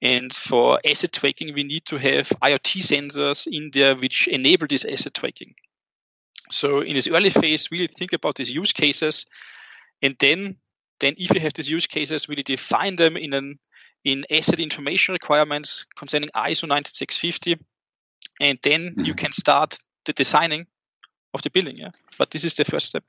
And 0.01 0.33
for 0.33 0.79
asset 0.85 1.13
tracking, 1.13 1.53
we 1.53 1.63
need 1.63 1.85
to 1.85 1.97
have 1.97 2.29
IoT 2.29 2.81
sensors 2.81 3.47
in 3.51 3.71
there 3.73 3.95
which 3.95 4.27
enable 4.27 4.67
this 4.67 4.85
asset 4.85 5.13
tracking. 5.13 5.55
So 6.51 6.81
in 6.81 6.93
this 6.93 7.07
early 7.07 7.29
phase, 7.29 7.71
really 7.71 7.87
think 7.87 8.13
about 8.13 8.35
these 8.35 8.53
use 8.53 8.71
cases, 8.71 9.25
and 10.01 10.15
then 10.19 10.55
then 10.99 11.15
if 11.17 11.33
you 11.33 11.41
have 11.41 11.53
these 11.53 11.69
use 11.69 11.87
cases, 11.87 12.29
really 12.29 12.43
define 12.43 12.95
them 12.95 13.17
in 13.17 13.33
an 13.33 13.59
in 14.05 14.25
asset 14.31 14.59
information 14.59 15.13
requirements 15.13 15.85
concerning 15.95 16.29
ISO 16.29 16.67
9650, 16.67 17.57
and 18.39 18.59
then 18.63 18.91
mm-hmm. 18.91 19.01
you 19.01 19.13
can 19.13 19.33
start 19.33 19.77
the 20.05 20.13
designing 20.13 20.67
of 21.33 21.41
the 21.41 21.49
building. 21.49 21.77
Yeah, 21.77 21.91
but 22.17 22.31
this 22.31 22.45
is 22.45 22.55
the 22.55 22.65
first 22.65 22.87
step. 22.87 23.03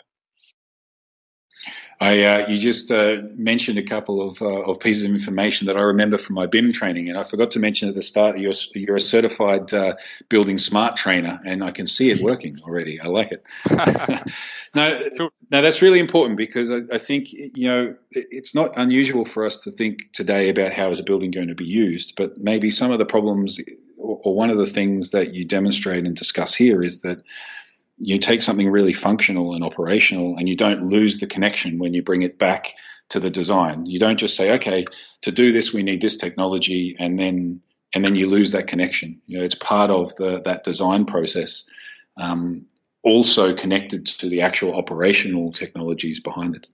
I, 2.00 2.23
uh, 2.23 2.49
you 2.49 2.59
just 2.59 2.93
uh, 2.93 3.23
mentioned 3.35 3.79
a 3.79 3.83
couple 3.83 4.29
of, 4.29 4.41
uh, 4.41 4.47
of 4.47 4.79
pieces 4.79 5.05
of 5.05 5.11
information 5.11 5.67
that 5.67 5.77
I 5.77 5.81
remember 5.81 6.17
from 6.17 6.35
my 6.37 6.47
BIM 6.47 6.73
training, 6.73 7.09
and 7.09 7.19
I 7.19 7.25
forgot 7.25 7.53
to 7.53 7.59
mention 7.59 7.88
at 7.88 7.97
the 7.97 8.03
start 8.03 8.38
you're, 8.38 8.53
you're 8.75 8.97
a 8.97 9.00
certified 9.00 9.75
uh, 9.75 9.95
building 10.29 10.59
smart 10.59 10.95
trainer, 10.97 11.41
and 11.45 11.65
I 11.65 11.73
can 11.73 11.88
see 11.88 12.11
it 12.11 12.21
working 12.21 12.61
already. 12.62 13.00
I 13.00 13.09
like 13.09 13.33
it. 13.33 13.47
no, 14.75 15.31
no, 15.50 15.62
that's 15.62 15.83
really 15.83 15.99
important 15.99 16.37
because 16.37 16.71
I, 16.71 16.83
I, 16.95 16.99
think 16.99 17.33
you 17.33 17.67
know 17.67 17.97
it's 18.12 18.55
not 18.55 18.77
unusual 18.77 19.25
for 19.25 19.45
us 19.45 19.59
to 19.61 19.73
think 19.73 20.12
today 20.12 20.50
about 20.50 20.73
how 20.73 20.91
is 20.91 21.00
a 21.00 21.05
building 21.05 21.33
going 21.33 21.49
to 21.49 21.57
be 21.57 21.67
used, 21.67 22.15
but 22.17 22.38
maybe 22.38 22.71
some 22.71 22.93
of 22.93 22.99
the 22.99 23.07
problems 23.07 23.59
or, 23.97 24.21
or 24.23 24.35
one 24.37 24.50
of 24.50 24.59
the 24.59 24.67
things 24.67 25.11
that 25.11 25.35
you 25.35 25.45
demonstrate 25.45 26.05
and 26.05 26.15
discuss 26.15 26.55
here 26.55 26.83
is 26.83 27.00
that 27.00 27.23
you 27.99 28.19
take 28.19 28.43
something 28.43 28.69
really 28.69 28.93
functional 28.93 29.55
and 29.55 29.64
operational 29.64 30.37
and 30.37 30.49
you 30.49 30.57
don't 30.57 30.87
lose 30.87 31.19
the 31.19 31.26
connection 31.26 31.78
when 31.78 31.95
you 31.95 32.02
bring 32.02 32.23
it 32.23 32.38
back 32.38 32.75
to 33.11 33.21
the 33.21 33.31
design. 33.31 33.87
You 33.87 33.99
don't 33.99 34.19
just 34.19 34.37
say, 34.37 34.52
okay, 34.55 34.85
to 35.23 35.33
do 35.33 35.52
this 35.52 35.73
we 35.73 35.83
need 35.83 36.00
this 36.00 36.17
technology 36.17 36.97
and 36.99 37.19
then 37.19 37.62
and 37.95 38.05
then 38.05 38.14
you 38.14 38.28
lose 38.28 38.52
that 38.52 38.67
connection. 38.67 39.21
You 39.26 39.38
know, 39.38 39.45
it's 39.45 39.55
part 39.55 39.90
of 39.90 40.14
the 40.17 40.43
that 40.43 40.64
design 40.64 41.07
process. 41.07 41.64
Um, 42.17 42.67
also 43.02 43.55
connected 43.55 44.07
to 44.07 44.28
the 44.28 44.43
actual 44.43 44.75
operational 44.75 45.52
technologies 45.52 46.21
behind 46.21 46.57
it. 46.57 46.69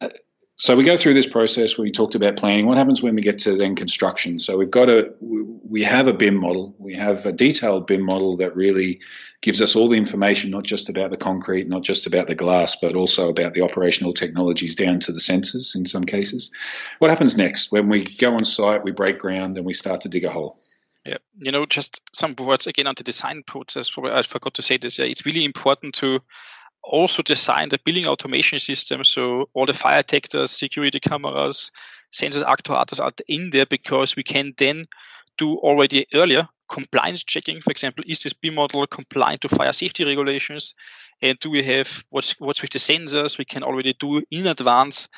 Uh, 0.00 0.08
so 0.56 0.76
we 0.76 0.84
go 0.84 0.96
through 0.96 1.14
this 1.14 1.26
process 1.26 1.76
where 1.76 1.82
we 1.82 1.90
talked 1.90 2.14
about 2.14 2.36
planning. 2.36 2.66
What 2.66 2.76
happens 2.76 3.02
when 3.02 3.16
we 3.16 3.22
get 3.22 3.38
to 3.40 3.56
then 3.56 3.74
construction? 3.74 4.38
So 4.38 4.56
we've 4.56 4.70
got 4.70 4.88
a 4.88 5.12
we 5.20 5.82
have 5.82 6.06
a 6.06 6.12
BIM 6.12 6.36
model. 6.36 6.74
We 6.78 6.94
have 6.94 7.26
a 7.26 7.32
detailed 7.32 7.86
BIM 7.86 8.02
model 8.02 8.36
that 8.36 8.54
really 8.54 9.00
gives 9.42 9.60
us 9.60 9.74
all 9.74 9.88
the 9.88 9.98
information, 9.98 10.50
not 10.50 10.62
just 10.62 10.88
about 10.88 11.10
the 11.10 11.16
concrete, 11.16 11.68
not 11.68 11.82
just 11.82 12.06
about 12.06 12.28
the 12.28 12.34
glass, 12.34 12.76
but 12.76 12.94
also 12.94 13.28
about 13.28 13.52
the 13.52 13.62
operational 13.62 14.14
technologies 14.14 14.76
down 14.76 15.00
to 15.00 15.12
the 15.12 15.18
sensors 15.18 15.74
in 15.74 15.84
some 15.84 16.04
cases. 16.04 16.50
What 16.98 17.10
happens 17.10 17.36
next 17.36 17.72
when 17.72 17.88
we 17.88 18.04
go 18.04 18.34
on 18.34 18.44
site, 18.44 18.84
we 18.84 18.92
break 18.92 19.18
ground, 19.18 19.56
and 19.56 19.66
we 19.66 19.74
start 19.74 20.02
to 20.02 20.08
dig 20.08 20.24
a 20.24 20.30
hole? 20.30 20.58
Yeah, 21.04 21.18
you 21.36 21.52
know, 21.52 21.66
just 21.66 22.00
some 22.14 22.34
words 22.36 22.66
again 22.66 22.86
on 22.86 22.94
the 22.96 23.04
design 23.04 23.42
process. 23.46 23.90
I 24.02 24.22
forgot 24.22 24.54
to 24.54 24.62
say 24.62 24.78
this. 24.78 24.98
Yeah, 24.98 25.04
it's 25.04 25.26
really 25.26 25.44
important 25.44 25.96
to 25.96 26.20
also 26.84 27.22
design 27.22 27.68
the 27.68 27.78
building 27.84 28.06
automation 28.06 28.60
system. 28.60 29.04
So 29.04 29.48
all 29.54 29.66
the 29.66 29.72
fire 29.72 30.02
detectors, 30.02 30.50
security 30.50 31.00
cameras, 31.00 31.72
sensors, 32.12 32.44
actuators 32.44 33.00
are 33.00 33.12
in 33.26 33.50
there 33.50 33.66
because 33.66 34.16
we 34.16 34.22
can 34.22 34.54
then 34.56 34.86
do 35.36 35.56
already 35.56 36.06
earlier 36.14 36.48
compliance 36.68 37.24
checking. 37.24 37.60
For 37.60 37.70
example, 37.70 38.04
is 38.06 38.22
this 38.22 38.32
BIM 38.32 38.54
model 38.54 38.86
compliant 38.86 39.42
to 39.42 39.48
fire 39.48 39.72
safety 39.72 40.04
regulations? 40.04 40.74
And 41.22 41.38
do 41.38 41.50
we 41.50 41.62
have 41.62 42.04
what's 42.10 42.38
what's 42.38 42.62
with 42.62 42.70
the 42.70 42.78
sensors? 42.78 43.38
We 43.38 43.44
can 43.44 43.62
already 43.62 43.94
do 43.98 44.22
in 44.30 44.46
advance 44.46 45.08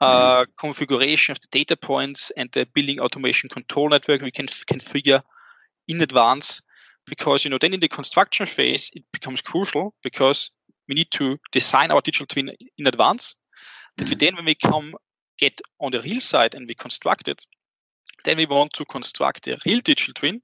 uh, 0.00 0.42
mm-hmm. 0.42 0.50
configuration 0.58 1.32
of 1.32 1.40
the 1.40 1.48
data 1.50 1.76
points 1.76 2.32
and 2.36 2.50
the 2.52 2.66
building 2.74 3.00
automation 3.00 3.48
control 3.48 3.88
network. 3.88 4.22
We 4.22 4.30
can 4.30 4.46
can 4.66 4.80
figure 4.80 5.22
in 5.86 6.00
advance 6.00 6.62
because 7.06 7.44
you 7.44 7.50
know 7.50 7.58
then 7.58 7.74
in 7.74 7.80
the 7.80 7.88
construction 7.88 8.46
phase 8.46 8.90
it 8.94 9.04
becomes 9.12 9.42
crucial 9.42 9.94
because 10.02 10.50
we 10.88 10.94
need 10.94 11.10
to 11.12 11.38
design 11.52 11.90
our 11.90 12.00
digital 12.00 12.26
twin 12.26 12.50
in 12.78 12.86
advance. 12.86 13.36
That 13.96 14.04
we 14.04 14.10
mm-hmm. 14.10 14.18
then, 14.18 14.36
when 14.36 14.44
we 14.44 14.54
come 14.54 14.94
get 15.38 15.60
on 15.80 15.92
the 15.92 16.00
real 16.00 16.20
side 16.20 16.54
and 16.54 16.66
we 16.68 16.74
construct 16.74 17.28
it, 17.28 17.44
then 18.24 18.36
we 18.36 18.46
want 18.46 18.72
to 18.74 18.84
construct 18.84 19.46
a 19.48 19.58
real 19.66 19.80
digital 19.80 20.14
twin 20.14 20.40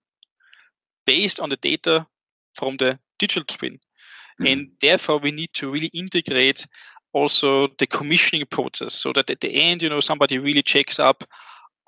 based 1.06 1.40
on 1.40 1.48
the 1.48 1.56
data 1.56 2.06
from 2.54 2.76
the 2.76 2.98
digital 3.18 3.44
twin. 3.44 3.74
Mm-hmm. 3.74 4.46
And 4.46 4.68
therefore, 4.80 5.18
we 5.18 5.32
need 5.32 5.50
to 5.54 5.70
really 5.70 5.90
integrate 5.92 6.66
also 7.12 7.68
the 7.78 7.86
commissioning 7.86 8.46
process 8.46 8.94
so 8.94 9.12
that 9.12 9.30
at 9.30 9.40
the 9.40 9.52
end, 9.52 9.82
you 9.82 9.88
know, 9.88 10.00
somebody 10.00 10.38
really 10.38 10.62
checks 10.62 10.98
up 11.00 11.24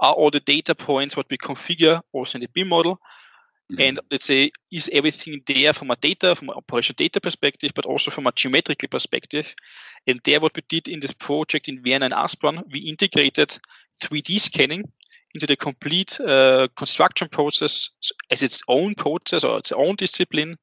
are 0.00 0.14
all 0.14 0.30
the 0.30 0.40
data 0.40 0.74
points 0.74 1.16
what 1.16 1.26
we 1.30 1.38
configure 1.38 2.00
also 2.12 2.36
in 2.36 2.42
the 2.42 2.48
BIM 2.52 2.68
model 2.68 2.98
Mm-hmm. 3.70 3.80
And 3.80 4.00
let's 4.10 4.26
say, 4.26 4.50
is 4.70 4.90
everything 4.92 5.42
there 5.46 5.72
from 5.72 5.90
a 5.90 5.96
data, 5.96 6.34
from 6.34 6.50
an 6.50 6.56
operational 6.56 6.96
data 6.96 7.20
perspective, 7.20 7.72
but 7.74 7.86
also 7.86 8.10
from 8.10 8.26
a 8.26 8.32
geometrical 8.32 8.88
perspective? 8.88 9.54
And 10.06 10.20
there, 10.24 10.40
what 10.40 10.56
we 10.56 10.62
did 10.68 10.88
in 10.88 11.00
this 11.00 11.12
project 11.12 11.68
in 11.68 11.82
Vienna 11.82 12.06
and 12.06 12.14
Aspern, 12.14 12.64
we 12.72 12.80
integrated 12.80 13.56
3D 14.02 14.40
scanning 14.40 14.90
into 15.34 15.46
the 15.46 15.56
complete 15.56 16.20
uh, 16.20 16.68
construction 16.76 17.28
process 17.28 17.90
as 18.30 18.42
its 18.42 18.62
own 18.68 18.94
process 18.94 19.44
or 19.44 19.58
its 19.58 19.72
own 19.72 19.96
discipline. 19.96 20.58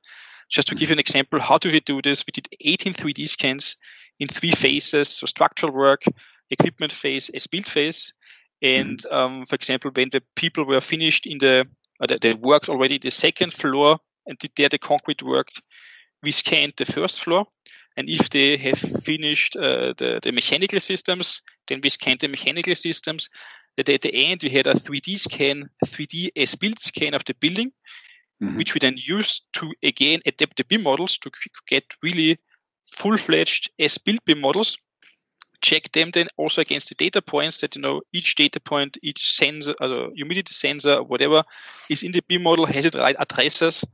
Just 0.50 0.68
to 0.68 0.76
give 0.76 0.90
you 0.90 0.94
an 0.94 1.00
example, 1.00 1.40
how 1.40 1.58
do 1.58 1.72
we 1.72 1.80
do 1.80 2.02
this? 2.02 2.24
We 2.28 2.32
did 2.32 2.48
18 2.60 2.94
3D 2.94 3.28
scans 3.30 3.78
in 4.20 4.28
three 4.28 4.52
phases: 4.52 5.10
so 5.10 5.26
structural 5.26 5.72
work, 5.72 6.04
equipment 6.50 6.92
phase, 6.92 7.30
as 7.30 7.48
build 7.48 7.68
phase. 7.68 8.14
And 8.62 8.98
mm-hmm. 8.98 9.14
um, 9.14 9.46
for 9.46 9.56
example, 9.56 9.92
when 9.94 10.10
the 10.12 10.22
people 10.36 10.66
were 10.66 10.82
finished 10.82 11.26
in 11.26 11.38
the 11.38 11.68
they, 12.08 12.18
they 12.20 12.34
worked 12.34 12.70
already 12.70 12.98
the 12.98 13.12
second 13.12 13.54
floor 13.54 14.00
and 14.26 14.38
did 14.38 14.52
there 14.56 14.70
the 14.70 14.78
concrete 14.78 15.24
work. 15.24 15.48
We 16.24 16.32
scanned 16.32 16.74
the 16.78 16.86
first 16.86 17.22
floor. 17.22 17.46
And 17.98 18.10
if 18.10 18.30
they 18.30 18.58
have 18.58 18.80
finished 18.80 19.58
uh, 19.58 19.94
the, 19.98 20.20
the 20.22 20.32
mechanical 20.32 20.80
systems, 20.80 21.42
then 21.68 21.82
we 21.84 21.90
scanned 21.90 22.22
the 22.22 22.28
mechanical 22.28 22.76
systems. 22.76 23.30
At, 23.78 23.90
at 23.90 24.02
the 24.02 24.14
end, 24.14 24.42
we 24.44 24.50
had 24.50 24.68
a 24.68 24.74
3D 24.74 25.18
scan, 25.18 25.70
a 25.84 25.86
3D 25.86 26.30
as-built 26.38 26.80
scan 26.80 27.14
of 27.14 27.26
the 27.26 27.34
building, 27.34 27.72
mm-hmm. 28.42 28.58
which 28.58 28.74
we 28.74 28.80
then 28.80 28.96
used 28.98 29.44
to 29.54 29.74
again 29.84 30.22
adapt 30.26 30.58
the 30.58 30.64
BIM 30.64 30.84
models 30.84 31.18
to 31.20 31.32
get 31.68 31.84
really 32.02 32.38
full-fledged 32.86 33.72
as-built 33.80 34.24
BIM 34.26 34.40
models 34.40 34.78
check 35.62 35.92
them 35.92 36.12
then 36.12 36.28
also 36.38 36.62
against 36.62 36.90
the 36.90 36.96
data 36.96 37.22
points 37.22 37.62
that 37.62 37.76
you 37.76 37.82
know 37.82 38.02
each 38.14 38.36
data 38.36 38.60
point, 38.60 38.98
each 39.02 39.34
sensor, 39.34 39.76
uh, 39.82 40.10
humidity 40.16 40.54
sensor, 40.54 41.04
whatever 41.04 41.44
is 41.90 42.04
in 42.04 42.12
the 42.12 42.22
BIM 42.22 42.44
model 42.44 42.66
has 42.66 42.86
it 42.86 42.96
right 42.96 43.16
addresses 43.20 43.86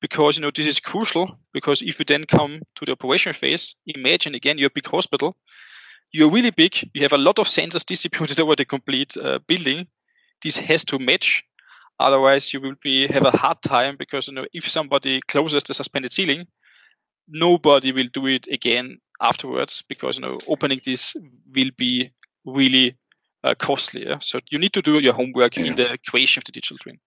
because 0.00 0.36
you 0.36 0.42
know 0.42 0.50
this 0.54 0.66
is 0.66 0.80
crucial 0.80 1.38
because 1.52 1.82
if 1.82 1.98
you 1.98 2.04
then 2.04 2.24
come 2.24 2.60
to 2.76 2.84
the 2.84 2.92
operation 2.92 3.32
phase, 3.32 3.76
imagine 3.86 4.34
again 4.34 4.58
you're 4.58 4.68
a 4.68 4.74
big 4.74 4.86
hospital, 4.86 5.36
you're 6.12 6.30
really 6.30 6.50
big, 6.50 6.90
you 6.92 7.02
have 7.02 7.12
a 7.12 7.18
lot 7.18 7.38
of 7.38 7.46
sensors 7.46 7.86
distributed 7.86 8.40
over 8.40 8.56
the 8.56 8.64
complete 8.64 9.16
uh, 9.16 9.38
building. 9.46 9.86
This 10.42 10.58
has 10.58 10.84
to 10.86 10.98
match, 10.98 11.44
otherwise 11.98 12.52
you 12.52 12.60
will 12.60 12.74
be 12.82 13.06
have 13.06 13.24
a 13.24 13.36
hard 13.36 13.62
time 13.62 13.96
because 13.96 14.28
you 14.28 14.34
know 14.34 14.46
if 14.52 14.68
somebody 14.68 15.20
closes 15.20 15.62
the 15.62 15.74
suspended 15.74 16.12
ceiling, 16.12 16.46
nobody 17.28 17.92
will 17.92 18.08
do 18.12 18.26
it 18.26 18.48
again 18.48 18.98
afterwards 19.22 19.84
because 19.88 20.18
you 20.18 20.22
know 20.22 20.38
opening 20.46 20.80
this 20.84 21.16
will 21.54 21.70
be 21.76 22.10
really 22.44 22.96
uh, 23.44 23.54
costly. 23.54 24.06
Yeah? 24.06 24.18
So 24.18 24.40
you 24.50 24.58
need 24.58 24.72
to 24.74 24.82
do 24.82 24.98
your 24.98 25.14
homework 25.14 25.56
yeah. 25.56 25.64
in 25.64 25.76
the 25.76 25.98
creation 26.06 26.40
of 26.40 26.44
the 26.44 26.52
digital 26.52 26.78
twin. 26.78 26.98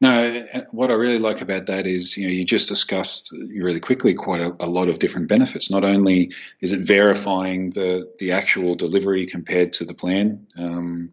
No, 0.00 0.44
what 0.72 0.90
I 0.90 0.94
really 0.94 1.20
like 1.20 1.40
about 1.40 1.66
that 1.66 1.86
is, 1.86 2.16
you 2.16 2.26
know, 2.26 2.32
you 2.32 2.44
just 2.44 2.68
discussed 2.68 3.32
really 3.32 3.78
quickly 3.78 4.14
quite 4.14 4.40
a, 4.40 4.54
a, 4.60 4.66
lot 4.66 4.88
of 4.88 4.98
different 4.98 5.28
benefits. 5.28 5.70
Not 5.70 5.84
only 5.84 6.32
is 6.60 6.72
it 6.72 6.80
verifying 6.80 7.70
the 7.70 8.12
the 8.18 8.32
actual 8.32 8.74
delivery 8.74 9.26
compared 9.26 9.74
to 9.74 9.84
the 9.84 9.94
plan, 9.94 10.48
um, 10.58 11.12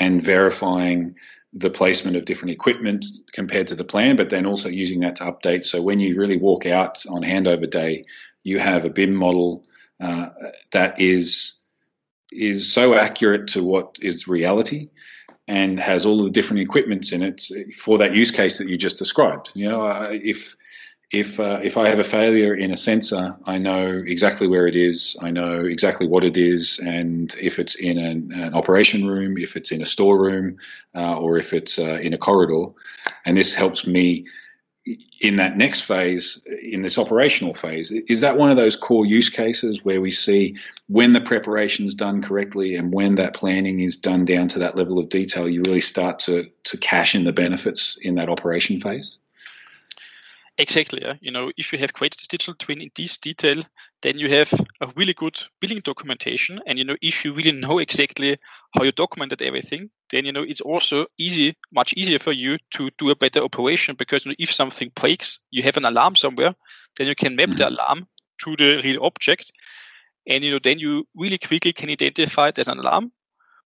and 0.00 0.22
verifying 0.22 1.16
the 1.52 1.70
placement 1.70 2.16
of 2.16 2.24
different 2.24 2.50
equipment 2.52 3.04
compared 3.32 3.68
to 3.68 3.76
the 3.76 3.84
plan, 3.84 4.16
but 4.16 4.30
then 4.30 4.46
also 4.46 4.68
using 4.68 5.00
that 5.00 5.16
to 5.16 5.24
update. 5.24 5.64
So 5.64 5.80
when 5.82 6.00
you 6.00 6.18
really 6.18 6.38
walk 6.38 6.66
out 6.66 7.04
on 7.06 7.22
handover 7.22 7.70
day, 7.70 8.04
you 8.44 8.60
have 8.60 8.84
a 8.84 8.90
BIM 8.90 9.14
model 9.14 9.64
uh, 10.00 10.28
that 10.70 11.00
is 11.00 11.60
is 12.30 12.72
so 12.72 12.94
accurate 12.94 13.48
to 13.48 13.62
what 13.62 13.98
is 14.00 14.26
reality 14.28 14.88
and 15.46 15.78
has 15.78 16.06
all 16.06 16.24
the 16.24 16.30
different 16.30 16.62
equipments 16.62 17.12
in 17.12 17.22
it 17.22 17.42
for 17.76 17.98
that 17.98 18.14
use 18.14 18.30
case 18.30 18.58
that 18.58 18.68
you 18.68 18.76
just 18.76 18.98
described. 18.98 19.52
You 19.54 19.68
know, 19.68 19.82
uh, 19.82 20.08
if 20.10 20.56
if 21.12 21.38
uh, 21.38 21.60
if 21.62 21.76
I 21.76 21.88
have 21.88 21.98
a 21.98 22.04
failure 22.04 22.54
in 22.54 22.70
a 22.70 22.76
sensor, 22.76 23.36
I 23.44 23.58
know 23.58 24.02
exactly 24.04 24.48
where 24.48 24.66
it 24.66 24.74
is. 24.74 25.16
I 25.20 25.30
know 25.30 25.64
exactly 25.64 26.08
what 26.08 26.24
it 26.24 26.36
is, 26.36 26.80
and 26.80 27.34
if 27.40 27.58
it's 27.58 27.74
in 27.74 27.98
an, 27.98 28.32
an 28.32 28.54
operation 28.54 29.06
room, 29.06 29.38
if 29.38 29.54
it's 29.54 29.70
in 29.70 29.82
a 29.82 29.86
storeroom, 29.86 30.56
uh, 30.94 31.16
or 31.18 31.38
if 31.38 31.52
it's 31.52 31.78
uh, 31.78 31.98
in 32.02 32.14
a 32.14 32.18
corridor, 32.18 32.72
and 33.24 33.36
this 33.36 33.54
helps 33.54 33.86
me 33.86 34.26
in 35.20 35.36
that 35.36 35.56
next 35.56 35.82
phase, 35.82 36.42
in 36.62 36.82
this 36.82 36.98
operational 36.98 37.54
phase, 37.54 37.90
is 37.90 38.20
that 38.20 38.36
one 38.36 38.50
of 38.50 38.56
those 38.56 38.76
core 38.76 39.06
use 39.06 39.30
cases 39.30 39.82
where 39.82 40.00
we 40.00 40.10
see 40.10 40.56
when 40.88 41.12
the 41.12 41.20
preparation 41.20 41.86
is 41.86 41.94
done 41.94 42.22
correctly 42.22 42.76
and 42.76 42.92
when 42.92 43.14
that 43.14 43.34
planning 43.34 43.80
is 43.80 43.96
done 43.96 44.24
down 44.24 44.48
to 44.48 44.58
that 44.60 44.76
level 44.76 44.98
of 44.98 45.08
detail, 45.08 45.48
you 45.48 45.62
really 45.62 45.80
start 45.80 46.18
to 46.20 46.50
to 46.64 46.76
cash 46.76 47.14
in 47.14 47.24
the 47.24 47.32
benefits 47.32 47.96
in 48.00 48.16
that 48.16 48.28
operation 48.28 48.78
phase? 48.80 49.18
Exactly. 50.56 51.02
Yeah. 51.02 51.14
You 51.20 51.32
know, 51.32 51.50
if 51.56 51.72
you 51.72 51.78
have 51.78 51.94
created 51.94 52.20
this 52.20 52.28
digital 52.28 52.54
twin 52.54 52.80
in 52.80 52.90
this 52.94 53.16
detail, 53.16 53.62
then 54.04 54.18
you 54.18 54.28
have 54.28 54.52
a 54.82 54.88
really 54.96 55.14
good 55.14 55.42
billing 55.60 55.78
documentation. 55.78 56.60
And 56.66 56.78
you 56.78 56.84
know, 56.84 56.96
if 57.00 57.24
you 57.24 57.32
really 57.32 57.52
know 57.52 57.78
exactly 57.78 58.38
how 58.74 58.84
you 58.84 58.92
documented 58.92 59.40
everything, 59.40 59.88
then 60.10 60.26
you 60.26 60.32
know 60.32 60.42
it's 60.42 60.60
also 60.60 61.06
easy, 61.18 61.56
much 61.72 61.94
easier 61.94 62.18
for 62.18 62.32
you 62.32 62.58
to 62.74 62.90
do 62.98 63.10
a 63.10 63.16
better 63.16 63.40
operation 63.40 63.96
because 63.96 64.24
you 64.24 64.30
know, 64.32 64.36
if 64.38 64.52
something 64.52 64.92
breaks, 64.94 65.40
you 65.50 65.62
have 65.62 65.78
an 65.78 65.86
alarm 65.86 66.16
somewhere, 66.16 66.54
then 66.98 67.06
you 67.06 67.14
can 67.14 67.34
map 67.34 67.48
mm-hmm. 67.48 67.58
the 67.58 67.68
alarm 67.70 68.06
to 68.42 68.54
the 68.56 68.82
real 68.84 69.02
object, 69.02 69.52
and 70.28 70.44
you 70.44 70.50
know, 70.50 70.60
then 70.62 70.78
you 70.78 71.06
really 71.16 71.38
quickly 71.38 71.72
can 71.72 71.88
identify 71.88 72.50
there's 72.50 72.68
an 72.68 72.78
alarm. 72.78 73.10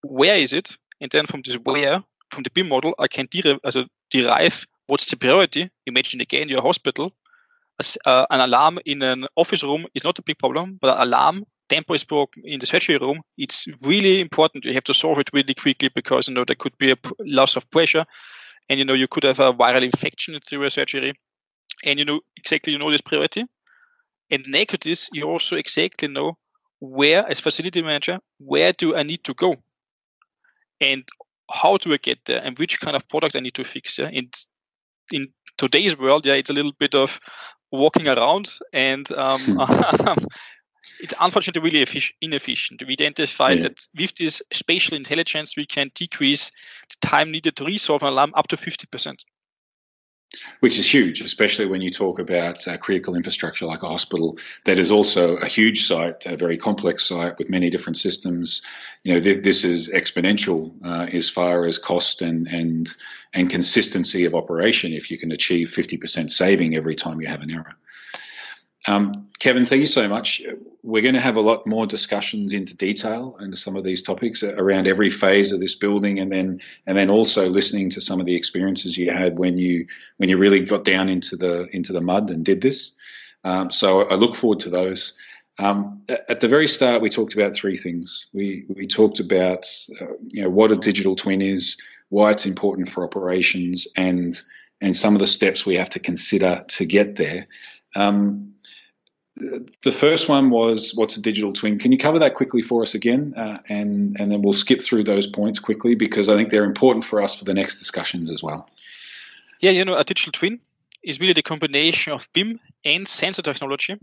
Where 0.03 0.37
is 0.37 0.53
it? 0.53 0.77
And 1.01 1.11
then 1.11 1.27
from 1.27 1.43
this 1.45 1.57
where, 1.57 2.05
from 2.31 2.45
the 2.45 2.51
BIM 2.51 2.69
model, 2.69 2.95
I 2.99 3.09
can 3.09 3.27
derive, 3.31 3.59
also 3.65 3.87
derive 4.11 4.67
What's 4.91 5.09
the 5.09 5.17
priority? 5.17 5.71
Imagine 5.87 6.21
again 6.21 6.49
your 6.49 6.63
hospital. 6.63 7.13
Uh, 8.05 8.27
an 8.31 8.41
alarm 8.41 8.79
in 8.85 9.03
an 9.03 9.27
office 9.37 9.63
room 9.63 9.87
is 9.95 10.05
not 10.05 10.19
a 10.19 10.23
big 10.23 10.39
problem, 10.39 10.79
but 10.81 10.97
an 10.97 11.03
alarm 11.09 11.45
temper 11.69 11.95
is 11.95 12.05
broken 12.05 12.43
in 12.45 12.61
the 12.61 12.67
surgery 12.67 12.99
room. 12.99 13.21
It's 13.39 13.67
really 13.83 14.21
important. 14.21 14.65
You 14.65 14.75
have 14.75 14.85
to 14.85 14.95
solve 14.95 15.19
it 15.19 15.31
really 15.33 15.55
quickly 15.55 15.89
because 15.95 16.29
you 16.29 16.35
know 16.35 16.45
there 16.45 16.57
could 16.57 16.77
be 16.79 16.91
a 16.91 16.97
p- 16.97 17.11
loss 17.21 17.57
of 17.57 17.71
pressure, 17.71 18.05
and 18.69 18.79
you 18.79 18.85
know 18.85 18.95
you 18.95 19.09
could 19.09 19.25
have 19.25 19.41
a 19.41 19.53
viral 19.53 19.83
infection 19.83 20.39
through 20.41 20.65
a 20.65 20.71
surgery, 20.71 21.13
and 21.85 21.99
you 21.99 22.05
know 22.05 22.21
exactly 22.37 22.73
you 22.73 22.79
know 22.79 22.91
this 22.91 23.01
priority. 23.01 23.45
And 24.31 24.45
next 24.47 24.73
to 24.73 24.89
this, 24.89 25.09
you 25.13 25.25
also 25.25 25.57
exactly 25.57 26.09
know 26.09 26.39
where, 26.79 27.27
as 27.27 27.41
facility 27.41 27.83
manager, 27.83 28.19
where 28.39 28.73
do 28.73 28.97
I 28.97 29.03
need 29.03 29.25
to 29.25 29.35
go, 29.35 29.57
and 30.81 31.05
how 31.51 31.77
do 31.79 31.93
I 31.93 31.97
get 31.97 32.25
there, 32.27 32.43
and 32.43 32.59
which 32.59 32.81
kind 32.81 32.97
of 32.97 33.09
product 33.09 33.37
I 33.37 33.41
need 33.41 33.55
to 33.55 33.65
fix. 33.65 33.99
Yeah? 33.99 34.11
And 34.13 34.35
in 35.13 35.29
today's 35.57 35.99
world, 35.99 36.27
yeah, 36.27 36.35
it's 36.35 36.51
a 36.51 36.55
little 36.55 36.73
bit 36.79 36.95
of 36.95 37.21
walking 37.71 38.09
around 38.09 38.51
and 38.73 39.11
um, 39.13 39.41
hmm. 39.41 39.61
it's 41.01 41.15
unfortunately 41.21 41.63
really 41.63 41.87
inefficient. 42.21 42.83
We 42.87 42.93
identified 42.93 43.59
yeah. 43.59 43.69
that 43.69 43.87
with 43.97 44.15
this 44.15 44.43
spatial 44.53 44.97
intelligence, 44.97 45.57
we 45.57 45.67
can 45.67 45.91
decrease 45.95 46.51
the 46.89 47.07
time 47.07 47.31
needed 47.31 47.57
to 47.57 47.65
resolve 47.65 48.03
an 48.03 48.09
alarm 48.09 48.33
up 48.35 48.49
to 48.49 48.57
50% 48.57 49.15
which 50.61 50.79
is 50.79 50.93
huge, 50.93 51.21
especially 51.21 51.67
when 51.67 51.83
you 51.83 51.91
talk 51.91 52.19
about 52.19 52.67
uh, 52.69 52.77
critical 52.77 53.15
infrastructure 53.15 53.67
like 53.67 53.83
a 53.83 53.89
hospital 53.89 54.39
that 54.65 54.79
is 54.79 54.91
also 54.91 55.37
a 55.37 55.47
huge 55.47 55.87
site, 55.87 56.27
a 56.27 56.37
very 56.37 56.57
complex 56.57 57.07
site 57.07 57.39
with 57.39 57.51
many 57.51 57.71
different 57.71 57.97
systems. 57.97 58.63
You 59.03 59.15
know, 59.15 59.21
th- 59.21 59.43
this 59.43 59.65
is 59.65 59.91
exponential 59.91 60.73
uh, 60.85 61.07
as 61.13 61.29
far 61.29 61.67
as 61.67 61.79
cost 61.79 62.23
and 62.23 62.47
and 62.49 62.89
and 63.33 63.51
consistency 63.51 64.25
of 64.25 64.35
operation. 64.35 64.93
If 64.93 65.11
you 65.11 65.19
can 65.19 65.33
achieve 65.33 65.71
fifty 65.71 65.97
percent 65.97 66.31
saving 66.31 66.77
every 66.77 66.95
time 66.95 67.21
you 67.21 67.29
have 67.29 67.43
an 67.43 67.51
error. 67.51 67.77
Um, 68.89 69.29
Kevin, 69.39 69.67
thank 69.67 69.81
you 69.81 69.87
so 69.87 70.09
much. 70.09 70.41
We're 70.83 71.03
going 71.03 71.15
to 71.15 71.21
have 71.21 71.37
a 71.37 71.43
lot 71.43 71.67
more 71.67 71.87
discussions 71.87 72.53
into 72.55 72.77
detail 72.77 73.37
into 73.41 73.57
some 73.57 73.77
of 73.77 73.85
these 73.85 74.03
topics 74.03 74.43
around 74.43 74.87
every 74.87 75.11
phase 75.11 75.53
of 75.53 75.61
this 75.61 75.75
building, 75.75 76.19
and 76.19 76.33
then 76.33 76.61
and 76.87 76.97
then 76.97 77.11
also 77.11 77.49
listening 77.51 77.91
to 77.91 78.01
some 78.01 78.21
of 78.21 78.27
the 78.27 78.35
experiences 78.35 78.97
you 78.97 79.11
had 79.11 79.39
when 79.39 79.59
you 79.59 79.87
when 80.17 80.29
you 80.29 80.39
really 80.39 80.65
got 80.65 80.85
down 80.85 81.09
into 81.09 81.37
the 81.37 81.69
into 81.75 81.93
the 81.93 82.01
mud 82.01 82.31
and 82.31 82.45
did 82.45 82.61
this. 82.61 82.93
Um, 83.45 83.71
so 83.71 84.09
I 84.09 84.15
look 84.15 84.35
forward 84.35 84.61
to 84.61 84.71
those. 84.71 85.13
Um, 85.59 86.03
at 86.09 86.41
the 86.41 86.49
very 86.49 86.69
start, 86.69 87.03
we 87.03 87.11
talked 87.11 87.35
about 87.35 87.55
three 87.55 87.77
things. 87.77 88.27
We 88.33 88.65
we 88.69 88.87
talked 88.87 89.21
about 89.21 89.67
uh, 90.01 90.15
you 90.29 90.43
know 90.43 90.51
what 90.51 90.73
a 90.73 90.77
digital 90.77 91.17
twin 91.17 91.43
is, 91.43 91.77
why 92.09 92.31
it's 92.31 92.47
important 92.47 92.89
for 92.89 93.05
operations, 93.05 93.87
and 93.95 94.35
and 94.81 94.97
some 94.97 95.15
of 95.15 95.21
the 95.21 95.27
steps 95.27 95.67
we 95.67 95.77
have 95.77 95.91
to 95.91 95.99
consider 95.99 96.65
to 96.67 96.87
get 96.87 97.17
there. 97.17 97.47
Um, 97.95 98.55
the 99.41 99.93
first 99.93 100.29
one 100.29 100.51
was 100.51 100.93
what's 100.95 101.17
a 101.17 101.23
digital 101.23 101.53
twin? 101.53 101.79
Can 101.79 101.93
you 101.93 101.99
cover 101.99 102.21
that 102.21 102.35
quickly 102.35 102.63
for 102.63 102.83
us 102.83 102.95
again, 102.95 103.35
uh, 103.37 103.59
and 103.69 104.17
and 104.19 104.31
then 104.31 104.43
we'll 104.43 104.53
skip 104.53 104.83
through 104.83 105.05
those 105.05 105.27
points 105.27 105.59
quickly 105.59 105.95
because 105.95 106.29
I 106.29 106.37
think 106.37 106.51
they're 106.51 106.65
important 106.65 107.05
for 107.05 107.23
us 107.23 107.37
for 107.37 107.45
the 107.45 107.55
next 107.55 107.79
discussions 107.79 108.31
as 108.31 108.43
well. 108.43 108.69
Yeah, 109.61 109.71
you 109.71 109.85
know, 109.85 109.97
a 109.97 110.05
digital 110.05 110.33
twin 110.33 110.61
is 111.03 111.21
really 111.21 111.33
the 111.33 111.43
combination 111.43 112.13
of 112.13 112.29
BIM 112.33 112.61
and 112.85 113.09
sensor 113.09 113.43
technology 113.43 113.99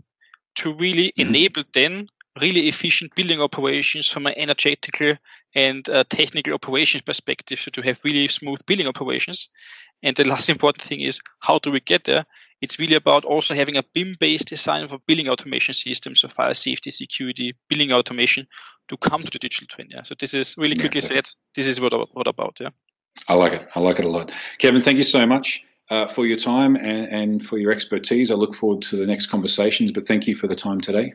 to 0.56 0.74
really 0.74 1.12
mm-hmm. 1.16 1.28
enable 1.28 1.62
then 1.72 2.08
really 2.40 2.68
efficient 2.68 3.14
building 3.14 3.40
operations 3.40 4.08
from 4.08 4.26
an 4.26 4.34
energetical 4.36 5.14
and 5.54 5.88
uh, 5.88 6.04
technical 6.08 6.54
operations 6.54 7.02
perspective, 7.02 7.58
so 7.58 7.70
to 7.70 7.82
have 7.82 8.04
really 8.04 8.28
smooth 8.28 8.64
building 8.66 8.86
operations. 8.86 9.48
And 10.02 10.16
the 10.16 10.24
last 10.24 10.48
important 10.54 10.82
thing 10.82 11.00
is 11.00 11.20
how 11.38 11.58
do 11.58 11.70
we 11.70 11.80
get 11.80 12.04
there? 12.04 12.26
It's 12.60 12.78
really 12.78 12.94
about 12.94 13.24
also 13.24 13.54
having 13.54 13.76
a 13.76 13.84
BIM-based 13.94 14.48
design 14.48 14.88
for 14.88 14.98
building 15.06 15.28
automation 15.28 15.74
systems, 15.74 16.20
so 16.20 16.28
fire 16.28 16.54
safety, 16.54 16.90
security, 16.90 17.54
building 17.68 17.92
automation, 17.92 18.48
to 18.88 18.96
come 18.96 19.22
to 19.22 19.30
the 19.30 19.38
digital 19.38 19.68
twin. 19.68 19.88
Yeah. 19.90 20.02
So 20.02 20.14
this 20.18 20.34
is 20.34 20.56
really 20.56 20.76
quickly 20.76 21.00
yeah, 21.00 21.08
said. 21.08 21.28
This 21.54 21.66
is 21.66 21.80
what 21.80 21.92
what 22.14 22.26
about. 22.26 22.58
Yeah. 22.60 22.70
I 23.28 23.34
like 23.34 23.52
it. 23.52 23.68
I 23.74 23.80
like 23.80 23.98
it 23.98 24.04
a 24.04 24.08
lot, 24.08 24.32
Kevin. 24.58 24.80
Thank 24.80 24.96
you 24.96 25.02
so 25.04 25.26
much. 25.26 25.64
Uh, 25.90 26.06
for 26.06 26.26
your 26.26 26.36
time 26.36 26.76
and, 26.76 27.08
and 27.10 27.44
for 27.44 27.56
your 27.56 27.72
expertise. 27.72 28.30
I 28.30 28.34
look 28.34 28.54
forward 28.54 28.82
to 28.82 28.96
the 28.96 29.06
next 29.06 29.28
conversations, 29.28 29.90
but 29.90 30.06
thank 30.06 30.26
you 30.26 30.34
for 30.36 30.46
the 30.46 30.54
time 30.54 30.82
today. 30.82 31.14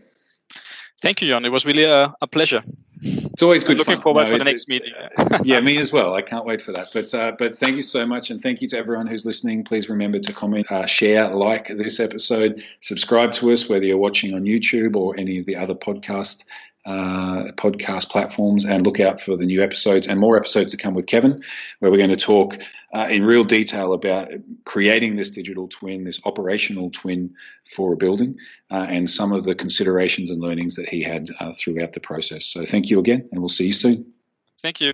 Thank 0.99 1.21
you, 1.21 1.27
John. 1.27 1.45
It 1.45 1.49
was 1.49 1.63
really 1.63 1.83
a, 1.83 2.11
a 2.19 2.25
pleasure. 2.25 2.63
It's 3.03 3.43
always 3.43 3.63
good. 3.63 3.73
I'm 3.73 3.77
looking 3.79 3.95
fun. 3.95 4.01
forward 4.01 4.23
no, 4.23 4.31
for 4.31 4.37
the 4.37 4.43
next 4.45 4.69
meeting. 4.69 4.93
yeah, 5.43 5.59
me 5.59 5.77
as 5.77 5.91
well. 5.91 6.13
I 6.13 6.21
can't 6.21 6.45
wait 6.45 6.61
for 6.61 6.71
that. 6.71 6.89
But 6.93 7.13
uh, 7.13 7.33
but 7.37 7.57
thank 7.57 7.75
you 7.75 7.81
so 7.81 8.05
much, 8.05 8.29
and 8.29 8.39
thank 8.39 8.61
you 8.61 8.67
to 8.69 8.77
everyone 8.77 9.07
who's 9.07 9.25
listening. 9.25 9.63
Please 9.63 9.89
remember 9.89 10.19
to 10.19 10.33
comment, 10.33 10.71
uh, 10.71 10.85
share, 10.85 11.29
like 11.29 11.67
this 11.67 11.99
episode, 11.99 12.63
subscribe 12.79 13.33
to 13.33 13.51
us 13.51 13.67
whether 13.67 13.85
you're 13.85 13.97
watching 13.97 14.33
on 14.33 14.43
YouTube 14.43 14.95
or 14.95 15.15
any 15.17 15.39
of 15.39 15.45
the 15.45 15.57
other 15.57 15.75
podcast 15.75 16.45
uh, 16.85 17.51
podcast 17.55 18.09
platforms 18.09 18.65
and 18.65 18.85
look 18.85 18.99
out 18.99 19.21
for 19.21 19.37
the 19.37 19.45
new 19.45 19.63
episodes 19.63 20.07
and 20.07 20.19
more 20.19 20.35
episodes 20.35 20.71
to 20.71 20.77
come 20.77 20.93
with 20.93 21.05
Kevin, 21.05 21.41
where 21.79 21.89
we're 21.89 21.97
going 21.97 22.09
to 22.09 22.17
talk 22.17 22.57
uh, 22.93 23.07
in 23.09 23.23
real 23.23 23.43
detail 23.43 23.93
about 23.93 24.29
creating 24.65 25.15
this 25.15 25.29
digital 25.29 25.67
twin, 25.67 26.03
this 26.03 26.19
operational 26.25 26.89
twin 26.89 27.35
for 27.65 27.93
a 27.93 27.97
building, 27.97 28.37
uh, 28.69 28.85
and 28.89 29.09
some 29.09 29.31
of 29.31 29.45
the 29.45 29.55
considerations 29.55 30.29
and 30.29 30.41
learnings 30.41 30.75
that 30.75 30.89
he 30.89 31.01
had 31.01 31.27
uh, 31.39 31.53
throughout 31.53 31.93
the 31.93 32.01
process. 32.01 32.45
So 32.45 32.65
thank 32.65 32.89
you 32.93 32.99
again, 32.99 33.27
and 33.31 33.41
we'll 33.41 33.49
see 33.49 33.65
you 33.65 33.73
soon. 33.73 34.13
Thank 34.61 34.79
you. 34.79 34.93